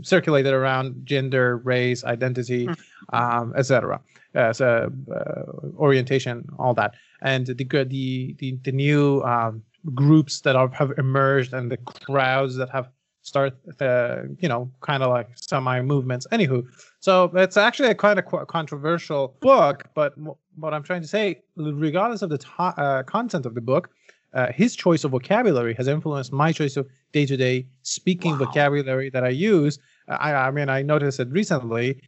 circulated 0.01 0.55
around 0.55 1.05
gender, 1.05 1.59
race, 1.59 2.03
identity, 2.03 2.65
hmm. 2.65 2.73
um, 3.13 3.53
etc. 3.57 4.01
Uh, 4.35 4.53
so, 4.53 4.91
uh, 5.15 5.77
orientation, 5.79 6.45
all 6.59 6.75
that, 6.75 6.95
and 7.23 7.47
the 7.47 7.55
the 7.55 8.35
the, 8.39 8.59
the 8.65 8.73
new 8.73 9.23
um, 9.23 9.63
groups 9.95 10.41
that 10.41 10.57
are, 10.57 10.69
have 10.69 10.93
emerged 10.99 11.53
and 11.53 11.71
the 11.71 11.77
crowds 11.77 12.57
that 12.57 12.71
have 12.71 12.89
start 13.23 13.55
uh, 13.81 14.23
you 14.39 14.49
know 14.49 14.71
kind 14.83 15.03
of 15.03 15.11
like 15.11 15.29
semi 15.35 15.81
movements 15.81 16.27
anywho 16.31 16.63
so 17.01 17.31
it's 17.35 17.57
actually 17.57 17.89
a 17.89 17.95
kind 17.95 18.19
of 18.19 18.25
controversial 18.49 19.37
book 19.41 19.85
but 19.95 20.15
what 20.57 20.75
i'm 20.75 20.83
trying 20.83 21.01
to 21.01 21.09
say 21.09 21.41
regardless 21.57 22.21
of 22.21 22.29
the 22.29 22.39
to- 22.39 22.75
uh, 22.77 23.03
content 23.05 23.47
of 23.47 23.55
the 23.55 23.63
book 23.63 23.91
uh, 24.35 24.53
his 24.53 24.77
choice 24.77 25.05
of 25.05 25.13
vocabulary 25.13 25.75
has 25.75 25.89
influenced 25.89 26.33
my 26.33 26.53
choice 26.53 26.77
of 26.77 26.87
day-to-day 27.13 27.67
speaking 27.83 28.33
wow. 28.33 28.39
vocabulary 28.45 29.09
that 29.09 29.25
i 29.25 29.29
use. 29.31 29.79
I, 30.09 30.35
I 30.35 30.51
mean 30.51 30.69
i 30.69 30.83
noticed 30.83 31.19
it 31.19 31.29
recently 31.29 32.01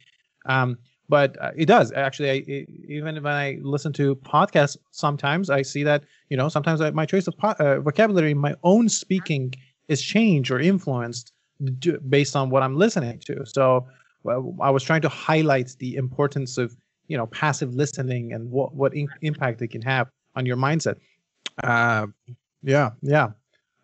um, 0.45 0.77
but 1.09 1.41
uh, 1.41 1.51
it 1.55 1.65
does 1.65 1.91
actually 1.93 2.29
I, 2.29 2.43
it, 2.47 2.69
even 2.87 3.15
when 3.15 3.33
i 3.33 3.59
listen 3.61 3.93
to 3.93 4.15
podcasts 4.17 4.77
sometimes 4.91 5.49
i 5.49 5.61
see 5.61 5.83
that 5.83 6.03
you 6.29 6.37
know 6.37 6.49
sometimes 6.49 6.81
I, 6.81 6.91
my 6.91 7.05
choice 7.05 7.27
of 7.27 7.37
po- 7.37 7.55
uh, 7.59 7.79
vocabulary 7.79 8.33
my 8.33 8.55
own 8.63 8.89
speaking 8.89 9.53
is 9.87 10.01
changed 10.01 10.51
or 10.51 10.59
influenced 10.59 11.33
based 12.09 12.35
on 12.35 12.49
what 12.49 12.63
I'm 12.63 12.75
listening 12.75 13.19
to. 13.19 13.45
So 13.45 13.87
well, 14.23 14.55
I 14.61 14.69
was 14.69 14.83
trying 14.83 15.01
to 15.01 15.09
highlight 15.09 15.75
the 15.79 15.95
importance 15.95 16.57
of 16.57 16.75
you 17.07 17.17
know 17.17 17.27
passive 17.27 17.73
listening 17.73 18.33
and 18.33 18.49
what 18.51 18.75
what 18.75 18.93
in- 18.93 19.07
impact 19.21 19.61
it 19.61 19.69
can 19.69 19.81
have 19.81 20.09
on 20.35 20.45
your 20.45 20.57
mindset. 20.57 20.95
Uh, 21.63 22.07
yeah, 22.63 22.91
yeah. 23.01 23.29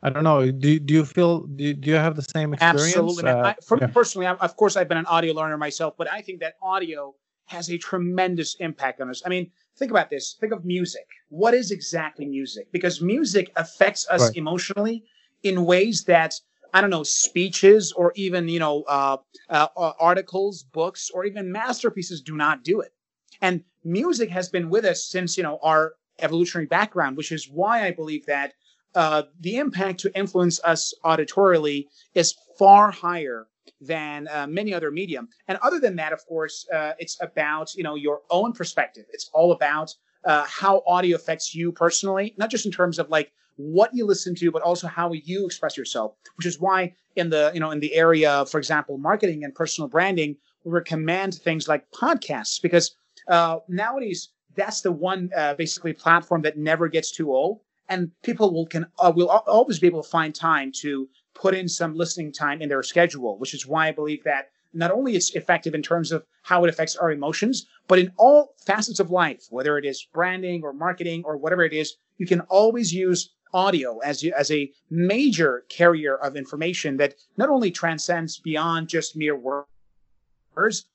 I 0.03 0.09
don't 0.09 0.25
know. 0.25 0.51
Do, 0.51 0.79
do 0.79 0.93
you 0.93 1.05
feel 1.05 1.47
do, 1.47 1.73
do 1.73 1.89
you 1.89 1.95
have 1.95 2.15
the 2.15 2.21
same 2.21 2.53
experience? 2.53 2.87
Absolutely. 2.87 3.29
Uh, 3.29 3.47
I, 3.47 3.55
for 3.65 3.77
yeah. 3.77 3.87
me 3.87 3.93
personally, 3.93 4.27
I, 4.27 4.33
of 4.33 4.57
course, 4.57 4.75
I've 4.75 4.89
been 4.89 4.97
an 4.97 5.05
audio 5.05 5.33
learner 5.33 5.57
myself, 5.57 5.95
but 5.97 6.11
I 6.11 6.21
think 6.21 6.41
that 6.41 6.55
audio 6.61 7.15
has 7.45 7.69
a 7.69 7.77
tremendous 7.77 8.55
impact 8.55 8.99
on 8.99 9.09
us. 9.09 9.21
I 9.25 9.29
mean, 9.29 9.49
think 9.77 9.91
about 9.91 10.09
this. 10.09 10.35
Think 10.39 10.51
of 10.51 10.65
music. 10.65 11.07
What 11.29 11.53
is 11.53 11.71
exactly 11.71 12.25
music? 12.25 12.71
Because 12.71 13.01
music 13.01 13.51
affects 13.55 14.05
us 14.09 14.21
right. 14.21 14.35
emotionally 14.35 15.05
in 15.43 15.65
ways 15.65 16.03
that 16.03 16.39
I 16.73 16.81
don't 16.81 16.89
know 16.89 17.03
speeches 17.03 17.93
or 17.93 18.11
even 18.15 18.49
you 18.49 18.59
know 18.59 18.83
uh, 18.87 19.17
uh, 19.49 19.67
articles, 19.99 20.63
books, 20.63 21.11
or 21.13 21.23
even 21.23 21.49
masterpieces 21.49 22.21
do 22.21 22.35
not 22.35 22.63
do 22.63 22.81
it. 22.81 22.93
And 23.41 23.63
music 23.85 24.29
has 24.31 24.49
been 24.49 24.69
with 24.69 24.83
us 24.83 25.05
since 25.05 25.37
you 25.37 25.43
know 25.43 25.59
our 25.63 25.93
evolutionary 26.19 26.67
background, 26.67 27.15
which 27.15 27.31
is 27.31 27.49
why 27.49 27.85
I 27.85 27.91
believe 27.91 28.25
that 28.25 28.53
uh, 28.95 29.23
the 29.39 29.57
impact 29.57 29.99
to 30.01 30.15
influence 30.17 30.59
us 30.63 30.93
auditorily 31.03 31.87
is 32.13 32.35
far 32.57 32.91
higher 32.91 33.47
than 33.81 34.27
uh, 34.29 34.47
many 34.47 34.73
other 34.73 34.91
medium. 34.91 35.27
And 35.47 35.57
other 35.61 35.79
than 35.79 35.95
that, 35.97 36.13
of 36.13 36.25
course, 36.25 36.65
uh, 36.73 36.93
it's 36.99 37.17
about 37.21 37.73
you 37.75 37.83
know 37.83 37.95
your 37.95 38.21
own 38.29 38.53
perspective. 38.53 39.05
It's 39.11 39.29
all 39.33 39.51
about 39.51 39.93
uh, 40.25 40.45
how 40.47 40.83
audio 40.87 41.15
affects 41.15 41.53
you 41.53 41.71
personally, 41.71 42.33
not 42.37 42.49
just 42.49 42.65
in 42.65 42.71
terms 42.71 42.99
of 42.99 43.09
like 43.09 43.31
what 43.55 43.93
you 43.93 44.05
listen 44.05 44.33
to, 44.35 44.51
but 44.51 44.61
also 44.61 44.87
how 44.87 45.11
you 45.11 45.45
express 45.45 45.77
yourself, 45.77 46.15
which 46.37 46.45
is 46.45 46.59
why 46.59 46.93
in 47.15 47.29
the, 47.29 47.51
you 47.53 47.59
know, 47.59 47.69
in 47.69 47.79
the 47.79 47.93
area, 47.93 48.45
for 48.47 48.57
example, 48.57 48.97
marketing 48.97 49.43
and 49.43 49.53
personal 49.53 49.87
branding, 49.87 50.35
we 50.63 50.71
recommend 50.71 51.35
things 51.35 51.67
like 51.67 51.85
podcasts 51.91 52.59
because 52.59 52.95
uh, 53.27 53.59
nowadays 53.67 54.29
that's 54.55 54.81
the 54.81 54.91
one 54.91 55.29
basically 55.57 55.93
platform 55.93 56.41
that 56.41 56.57
never 56.57 56.87
gets 56.87 57.11
too 57.11 57.31
old 57.31 57.59
and 57.89 58.11
people 58.23 58.53
will 58.53 58.65
can 58.65 58.85
uh, 58.99 59.11
will 59.15 59.29
always 59.29 59.79
be 59.79 59.87
able 59.87 60.03
to 60.03 60.09
find 60.09 60.33
time 60.33 60.71
to 60.71 61.07
put 61.33 61.55
in 61.55 61.67
some 61.67 61.95
listening 61.95 62.31
time 62.31 62.61
in 62.61 62.69
their 62.69 62.83
schedule 62.83 63.37
which 63.37 63.53
is 63.53 63.67
why 63.67 63.87
i 63.87 63.91
believe 63.91 64.23
that 64.23 64.49
not 64.73 64.91
only 64.91 65.15
it's 65.15 65.35
effective 65.35 65.75
in 65.75 65.81
terms 65.81 66.11
of 66.11 66.25
how 66.43 66.63
it 66.63 66.69
affects 66.69 66.95
our 66.95 67.11
emotions 67.11 67.65
but 67.87 67.99
in 67.99 68.11
all 68.17 68.55
facets 68.65 68.99
of 68.99 69.11
life 69.11 69.45
whether 69.49 69.77
it 69.77 69.85
is 69.85 70.07
branding 70.13 70.63
or 70.63 70.73
marketing 70.73 71.23
or 71.25 71.37
whatever 71.37 71.63
it 71.63 71.73
is 71.73 71.95
you 72.17 72.25
can 72.25 72.41
always 72.41 72.93
use 72.93 73.29
audio 73.53 73.99
as 73.99 74.23
as 74.23 74.51
a 74.51 74.71
major 74.89 75.63
carrier 75.69 76.15
of 76.17 76.35
information 76.35 76.97
that 76.97 77.13
not 77.37 77.49
only 77.49 77.71
transcends 77.71 78.39
beyond 78.39 78.89
just 78.89 79.15
mere 79.15 79.37
words, 79.37 80.85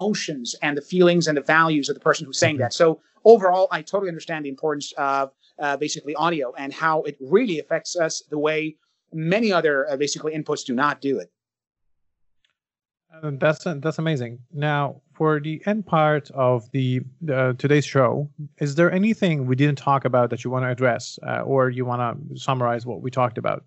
emotions 0.00 0.54
and 0.62 0.76
the 0.76 0.82
feelings 0.82 1.26
and 1.26 1.36
the 1.36 1.42
values 1.42 1.88
of 1.88 1.94
the 1.94 2.00
person 2.00 2.26
who's 2.26 2.38
saying 2.38 2.56
mm-hmm. 2.56 2.62
that. 2.62 2.72
So 2.72 3.00
overall, 3.24 3.68
I 3.70 3.82
totally 3.82 4.08
understand 4.08 4.44
the 4.44 4.48
importance 4.48 4.92
of 4.96 5.32
uh, 5.58 5.76
basically 5.76 6.14
audio 6.14 6.52
and 6.56 6.72
how 6.72 7.02
it 7.02 7.16
really 7.20 7.58
affects 7.58 7.96
us 7.96 8.22
the 8.30 8.38
way 8.38 8.76
many 9.12 9.52
other 9.52 9.88
uh, 9.90 9.96
basically 9.96 10.34
inputs 10.34 10.64
do 10.64 10.74
not 10.74 11.00
do 11.00 11.18
it. 11.18 11.30
Uh, 13.22 13.30
that's 13.40 13.64
that's 13.64 13.98
amazing. 13.98 14.38
Now, 14.52 15.00
for 15.14 15.40
the 15.40 15.62
end 15.66 15.86
part 15.86 16.30
of 16.32 16.70
the 16.72 17.00
uh, 17.32 17.54
today's 17.54 17.86
show, 17.86 18.28
is 18.58 18.74
there 18.74 18.92
anything 18.92 19.46
we 19.46 19.56
didn't 19.56 19.78
talk 19.78 20.04
about 20.04 20.30
that 20.30 20.44
you 20.44 20.50
want 20.50 20.64
to 20.64 20.68
address, 20.68 21.18
uh, 21.26 21.40
or 21.40 21.70
you 21.70 21.86
want 21.86 22.00
to 22.30 22.38
summarize 22.38 22.84
what 22.84 23.00
we 23.00 23.10
talked 23.10 23.38
about? 23.38 23.64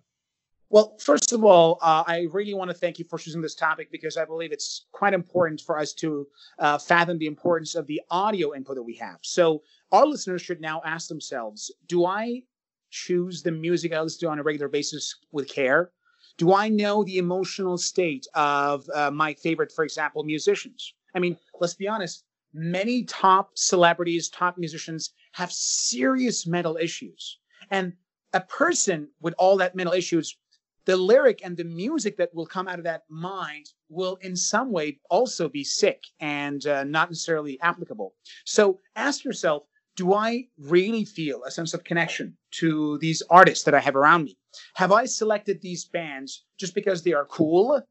Well, 0.72 0.96
first 1.00 1.34
of 1.34 1.44
all, 1.44 1.80
uh, 1.82 2.06
I 2.08 2.30
really 2.32 2.54
want 2.54 2.72
to 2.72 2.74
thank 2.74 2.98
you 2.98 3.04
for 3.04 3.20
choosing 3.20 3.42
this 3.42 3.56
topic 3.56 3.92
because 3.92 4.16
I 4.16 4.24
believe 4.24 4.54
it's 4.54 4.86
quite 4.94 5.14
important 5.14 5.60
for 5.60 5.78
us 5.78 5.92
to 5.96 6.26
uh, 6.60 6.78
fathom 6.78 7.18
the 7.18 7.26
importance 7.26 7.76
of 7.76 7.88
the 7.88 8.02
audio 8.10 8.56
input 8.56 8.76
that 8.76 8.84
we 8.84 8.96
have. 8.96 9.18
So, 9.22 9.64
our 9.92 10.06
listeners 10.06 10.42
should 10.42 10.62
now 10.62 10.82
ask 10.86 11.10
themselves: 11.10 11.74
Do 11.88 12.06
I 12.06 12.44
choose 12.90 13.44
the 13.44 13.52
music 13.52 13.92
I 13.92 14.00
listen 14.00 14.22
to 14.22 14.30
on 14.30 14.40
a 14.40 14.44
regular 14.44 14.70
basis 14.70 15.14
with 15.34 15.50
care? 15.50 15.92
Do 16.38 16.54
I 16.54 16.70
know 16.70 17.04
the 17.04 17.18
emotional 17.18 17.78
state 17.78 18.26
of 18.34 18.90
uh, 18.96 19.12
my 19.12 19.34
favorite, 19.34 19.74
for 19.74 19.84
example, 19.84 20.24
musicians? 20.24 20.94
I 21.14 21.20
mean, 21.20 21.36
let's 21.60 21.74
be 21.74 21.90
honest, 21.90 22.24
many 22.54 23.04
top 23.04 23.52
celebrities, 23.56 24.30
top 24.30 24.58
musicians 24.58 25.12
have 25.34 25.52
serious 25.52 26.48
mental 26.48 26.78
issues. 26.78 27.40
And 27.72 27.92
a 28.34 28.40
person 28.40 29.10
with 29.20 29.34
all 29.38 29.58
that 29.58 29.76
mental 29.76 29.94
issues, 29.94 30.38
the 30.86 30.98
lyric 30.98 31.42
and 31.44 31.58
the 31.58 31.64
music 31.64 32.18
that 32.18 32.34
will 32.34 32.46
come 32.46 32.68
out 32.68 32.80
of 32.80 32.86
that 32.86 33.04
mind 33.10 33.68
will 33.90 34.18
in 34.22 34.36
some 34.36 34.72
way 34.72 35.00
also 35.10 35.48
be 35.48 35.64
sick 35.64 36.04
and 36.20 36.66
uh, 36.66 36.84
not 36.84 37.10
necessarily 37.10 37.60
applicable. 37.62 38.16
So 38.46 38.80
ask 38.96 39.24
yourself, 39.24 39.64
do 39.96 40.14
I 40.14 40.46
really 40.58 41.06
feel 41.06 41.44
a 41.44 41.52
sense 41.52 41.74
of 41.74 41.84
connection 41.84 42.38
to 42.52 42.98
these 43.00 43.22
artists 43.30 43.66
that 43.66 43.76
I 43.76 43.80
have 43.80 43.96
around 43.96 44.24
me? 44.24 44.38
Have 44.76 44.92
I 44.92 45.06
selected 45.06 45.62
these 45.62 45.86
bands 45.86 46.46
just 46.58 46.74
because 46.74 47.04
they 47.04 47.14
are 47.14 47.26
cool 47.26 47.82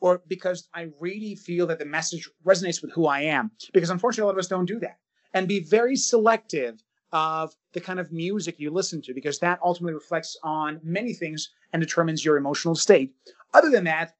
or 0.00 0.22
because 0.28 0.68
I 0.72 0.88
really 1.00 1.34
feel 1.34 1.66
that 1.66 1.78
the 1.78 1.84
message 1.84 2.30
resonates 2.46 2.80
with 2.80 2.92
who 2.92 3.06
I 3.06 3.22
am? 3.22 3.50
Because 3.72 3.90
unfortunately, 3.90 4.22
a 4.22 4.26
lot 4.26 4.34
of 4.34 4.38
us 4.38 4.48
don't 4.48 4.66
do 4.66 4.78
that. 4.80 4.98
And 5.34 5.46
be 5.46 5.60
very 5.60 5.96
selective 5.96 6.80
of 7.12 7.54
the 7.72 7.80
kind 7.80 7.98
of 7.98 8.12
music 8.12 8.58
you 8.58 8.70
listen 8.70 9.00
to 9.02 9.14
because 9.14 9.38
that 9.38 9.58
ultimately 9.62 9.94
reflects 9.94 10.36
on 10.42 10.80
many 10.82 11.12
things 11.12 11.50
and 11.72 11.80
determines 11.80 12.24
your 12.24 12.36
emotional 12.36 12.74
state. 12.74 13.14
Other 13.54 13.70
than 13.70 13.84
that, 13.84 14.14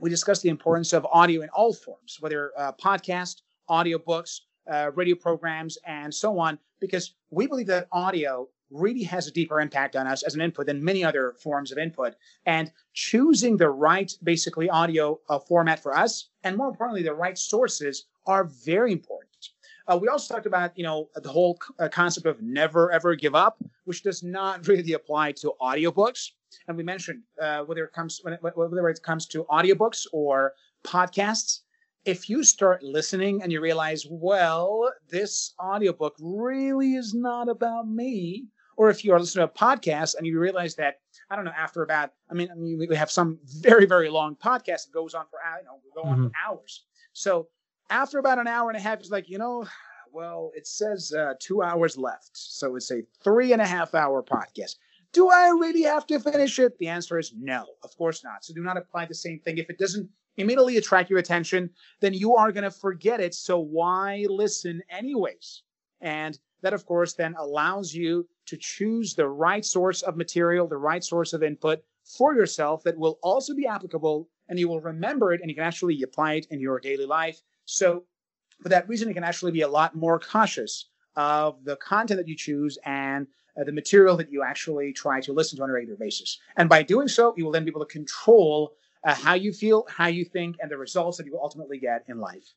we 0.00 0.10
discussed 0.10 0.42
the 0.42 0.48
importance 0.48 0.92
of 0.92 1.06
audio 1.06 1.42
in 1.42 1.48
all 1.50 1.72
forms, 1.72 2.18
whether 2.20 2.52
uh, 2.58 2.72
podcast, 2.72 3.42
audiobooks, 3.70 4.40
uh, 4.70 4.90
radio 4.94 5.14
programs, 5.14 5.78
and 5.86 6.12
so 6.12 6.38
on, 6.38 6.58
because 6.80 7.14
we 7.30 7.46
believe 7.46 7.66
that 7.66 7.88
audio 7.92 8.48
really 8.70 9.04
has 9.04 9.28
a 9.28 9.30
deeper 9.30 9.60
impact 9.60 9.94
on 9.94 10.06
us 10.06 10.22
as 10.22 10.34
an 10.34 10.40
input 10.40 10.66
than 10.66 10.82
many 10.82 11.04
other 11.04 11.34
forms 11.40 11.70
of 11.70 11.78
input. 11.78 12.14
And 12.46 12.72
choosing 12.92 13.56
the 13.56 13.68
right, 13.68 14.12
basically, 14.22 14.68
audio 14.68 15.20
uh, 15.28 15.38
format 15.38 15.80
for 15.80 15.96
us, 15.96 16.30
and 16.42 16.56
more 16.56 16.68
importantly, 16.68 17.02
the 17.02 17.14
right 17.14 17.38
sources 17.38 18.06
are 18.26 18.44
very 18.44 18.92
important. 18.92 19.30
Uh, 19.86 19.98
we 20.00 20.08
also 20.08 20.34
talked 20.34 20.46
about, 20.46 20.76
you 20.76 20.84
know, 20.84 21.08
the 21.16 21.28
whole 21.28 21.58
uh, 21.78 21.88
concept 21.88 22.26
of 22.26 22.40
never 22.40 22.90
ever 22.90 23.14
give 23.14 23.34
up, 23.34 23.62
which 23.84 24.02
does 24.02 24.22
not 24.22 24.66
really 24.68 24.94
apply 24.94 25.32
to 25.32 25.52
audiobooks. 25.60 26.30
And 26.68 26.76
we 26.76 26.82
mentioned 26.82 27.22
uh, 27.40 27.60
whether 27.62 27.84
it 27.84 27.92
comes 27.92 28.20
whether 28.24 28.88
it 28.88 29.02
comes 29.02 29.26
to 29.26 29.44
audiobooks 29.44 30.06
or 30.12 30.54
podcasts, 30.84 31.60
if 32.04 32.28
you 32.28 32.44
start 32.44 32.82
listening 32.82 33.42
and 33.42 33.50
you 33.50 33.60
realize, 33.60 34.06
well, 34.08 34.92
this 35.08 35.54
audiobook 35.58 36.14
really 36.20 36.94
is 36.94 37.14
not 37.14 37.48
about 37.48 37.88
me, 37.88 38.46
or 38.76 38.90
if 38.90 39.04
you 39.04 39.12
are 39.12 39.18
listening 39.20 39.46
to 39.46 39.52
a 39.52 39.58
podcast 39.58 40.16
and 40.16 40.26
you 40.26 40.38
realize 40.38 40.74
that, 40.76 40.96
I 41.30 41.36
don't 41.36 41.44
know, 41.44 41.52
after 41.56 41.82
about, 41.82 42.12
I 42.30 42.34
mean, 42.34 42.50
I 42.50 42.54
mean 42.54 42.78
we 42.78 42.94
have 42.96 43.10
some 43.10 43.38
very, 43.44 43.86
very 43.86 44.10
long 44.10 44.36
podcast 44.36 44.86
that 44.86 44.92
goes 44.92 45.14
on 45.14 45.24
for, 45.30 45.38
you 45.58 45.64
know, 45.64 45.80
go 45.94 46.02
on 46.02 46.16
mm-hmm. 46.16 46.26
for 46.26 46.32
hours. 46.46 46.84
So 47.12 47.48
after 47.90 48.18
about 48.18 48.38
an 48.38 48.46
hour 48.46 48.70
and 48.70 48.78
a 48.78 48.82
half, 48.82 49.00
it's 49.00 49.10
like, 49.10 49.28
you 49.28 49.38
know, 49.38 49.66
well, 50.12 50.52
it 50.54 50.66
says 50.66 51.12
uh, 51.12 51.34
two 51.40 51.62
hours 51.62 51.96
left. 51.96 52.30
So 52.32 52.76
it's 52.76 52.90
a 52.90 53.02
three 53.22 53.52
and 53.52 53.60
a 53.60 53.66
half 53.66 53.94
hour 53.94 54.22
podcast. 54.22 54.76
Do 55.12 55.28
I 55.28 55.48
really 55.48 55.82
have 55.82 56.06
to 56.08 56.18
finish 56.18 56.58
it? 56.58 56.78
The 56.78 56.88
answer 56.88 57.18
is 57.18 57.32
no, 57.36 57.66
of 57.82 57.96
course 57.96 58.24
not. 58.24 58.44
So 58.44 58.54
do 58.54 58.62
not 58.62 58.76
apply 58.76 59.06
the 59.06 59.14
same 59.14 59.38
thing. 59.40 59.58
If 59.58 59.70
it 59.70 59.78
doesn't 59.78 60.08
immediately 60.36 60.76
attract 60.76 61.10
your 61.10 61.18
attention, 61.18 61.70
then 62.00 62.14
you 62.14 62.34
are 62.34 62.52
going 62.52 62.64
to 62.64 62.70
forget 62.70 63.20
it. 63.20 63.34
So 63.34 63.58
why 63.58 64.26
listen 64.28 64.82
anyways? 64.90 65.62
And 66.00 66.38
that, 66.62 66.74
of 66.74 66.86
course, 66.86 67.14
then 67.14 67.34
allows 67.38 67.94
you 67.94 68.28
to 68.46 68.56
choose 68.56 69.14
the 69.14 69.28
right 69.28 69.64
source 69.64 70.02
of 70.02 70.16
material, 70.16 70.66
the 70.66 70.76
right 70.76 71.04
source 71.04 71.32
of 71.32 71.42
input 71.42 71.82
for 72.04 72.34
yourself 72.34 72.82
that 72.84 72.98
will 72.98 73.18
also 73.22 73.54
be 73.54 73.66
applicable 73.66 74.28
and 74.48 74.58
you 74.58 74.68
will 74.68 74.80
remember 74.80 75.32
it 75.32 75.40
and 75.40 75.50
you 75.50 75.54
can 75.54 75.64
actually 75.64 76.02
apply 76.02 76.34
it 76.34 76.46
in 76.50 76.60
your 76.60 76.78
daily 76.78 77.06
life. 77.06 77.40
So, 77.64 78.04
for 78.62 78.68
that 78.68 78.88
reason, 78.88 79.08
you 79.08 79.14
can 79.14 79.24
actually 79.24 79.52
be 79.52 79.62
a 79.62 79.68
lot 79.68 79.94
more 79.94 80.18
cautious 80.18 80.86
of 81.16 81.64
the 81.64 81.76
content 81.76 82.18
that 82.18 82.28
you 82.28 82.36
choose 82.36 82.78
and 82.84 83.26
uh, 83.58 83.64
the 83.64 83.72
material 83.72 84.16
that 84.16 84.30
you 84.30 84.42
actually 84.42 84.92
try 84.92 85.20
to 85.20 85.32
listen 85.32 85.56
to 85.56 85.62
on 85.62 85.70
a 85.70 85.72
regular 85.72 85.96
basis. 85.96 86.38
And 86.56 86.68
by 86.68 86.82
doing 86.82 87.08
so, 87.08 87.34
you 87.36 87.44
will 87.44 87.52
then 87.52 87.64
be 87.64 87.70
able 87.70 87.84
to 87.84 87.92
control 87.92 88.74
uh, 89.04 89.14
how 89.14 89.34
you 89.34 89.52
feel, 89.52 89.86
how 89.88 90.06
you 90.06 90.24
think, 90.24 90.56
and 90.60 90.70
the 90.70 90.76
results 90.76 91.18
that 91.18 91.26
you 91.26 91.32
will 91.32 91.42
ultimately 91.42 91.78
get 91.78 92.04
in 92.08 92.18
life. 92.18 92.54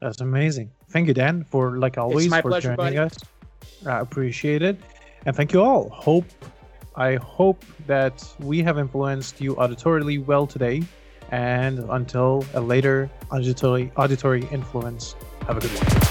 That's 0.00 0.20
amazing. 0.20 0.70
Thank 0.90 1.08
you, 1.08 1.14
Dan, 1.14 1.44
for 1.44 1.78
like 1.78 1.96
always 1.96 2.26
for 2.34 2.42
pleasure, 2.42 2.76
joining 2.76 2.96
buddy. 2.96 2.98
us. 2.98 3.16
I 3.86 4.00
appreciate 4.00 4.62
it, 4.62 4.78
and 5.24 5.34
thank 5.34 5.52
you 5.52 5.62
all. 5.62 5.88
Hope 5.88 6.26
I 6.96 7.16
hope 7.16 7.64
that 7.86 8.26
we 8.40 8.62
have 8.62 8.78
influenced 8.78 9.40
you 9.40 9.54
auditorily 9.56 10.24
well 10.24 10.46
today. 10.46 10.82
And 11.30 11.80
until 11.90 12.44
a 12.54 12.60
later 12.60 13.10
auditory 13.30 13.92
auditory 13.96 14.46
influence, 14.52 15.16
have 15.46 15.56
a 15.56 15.60
good 15.60 15.70
one. 15.70 16.05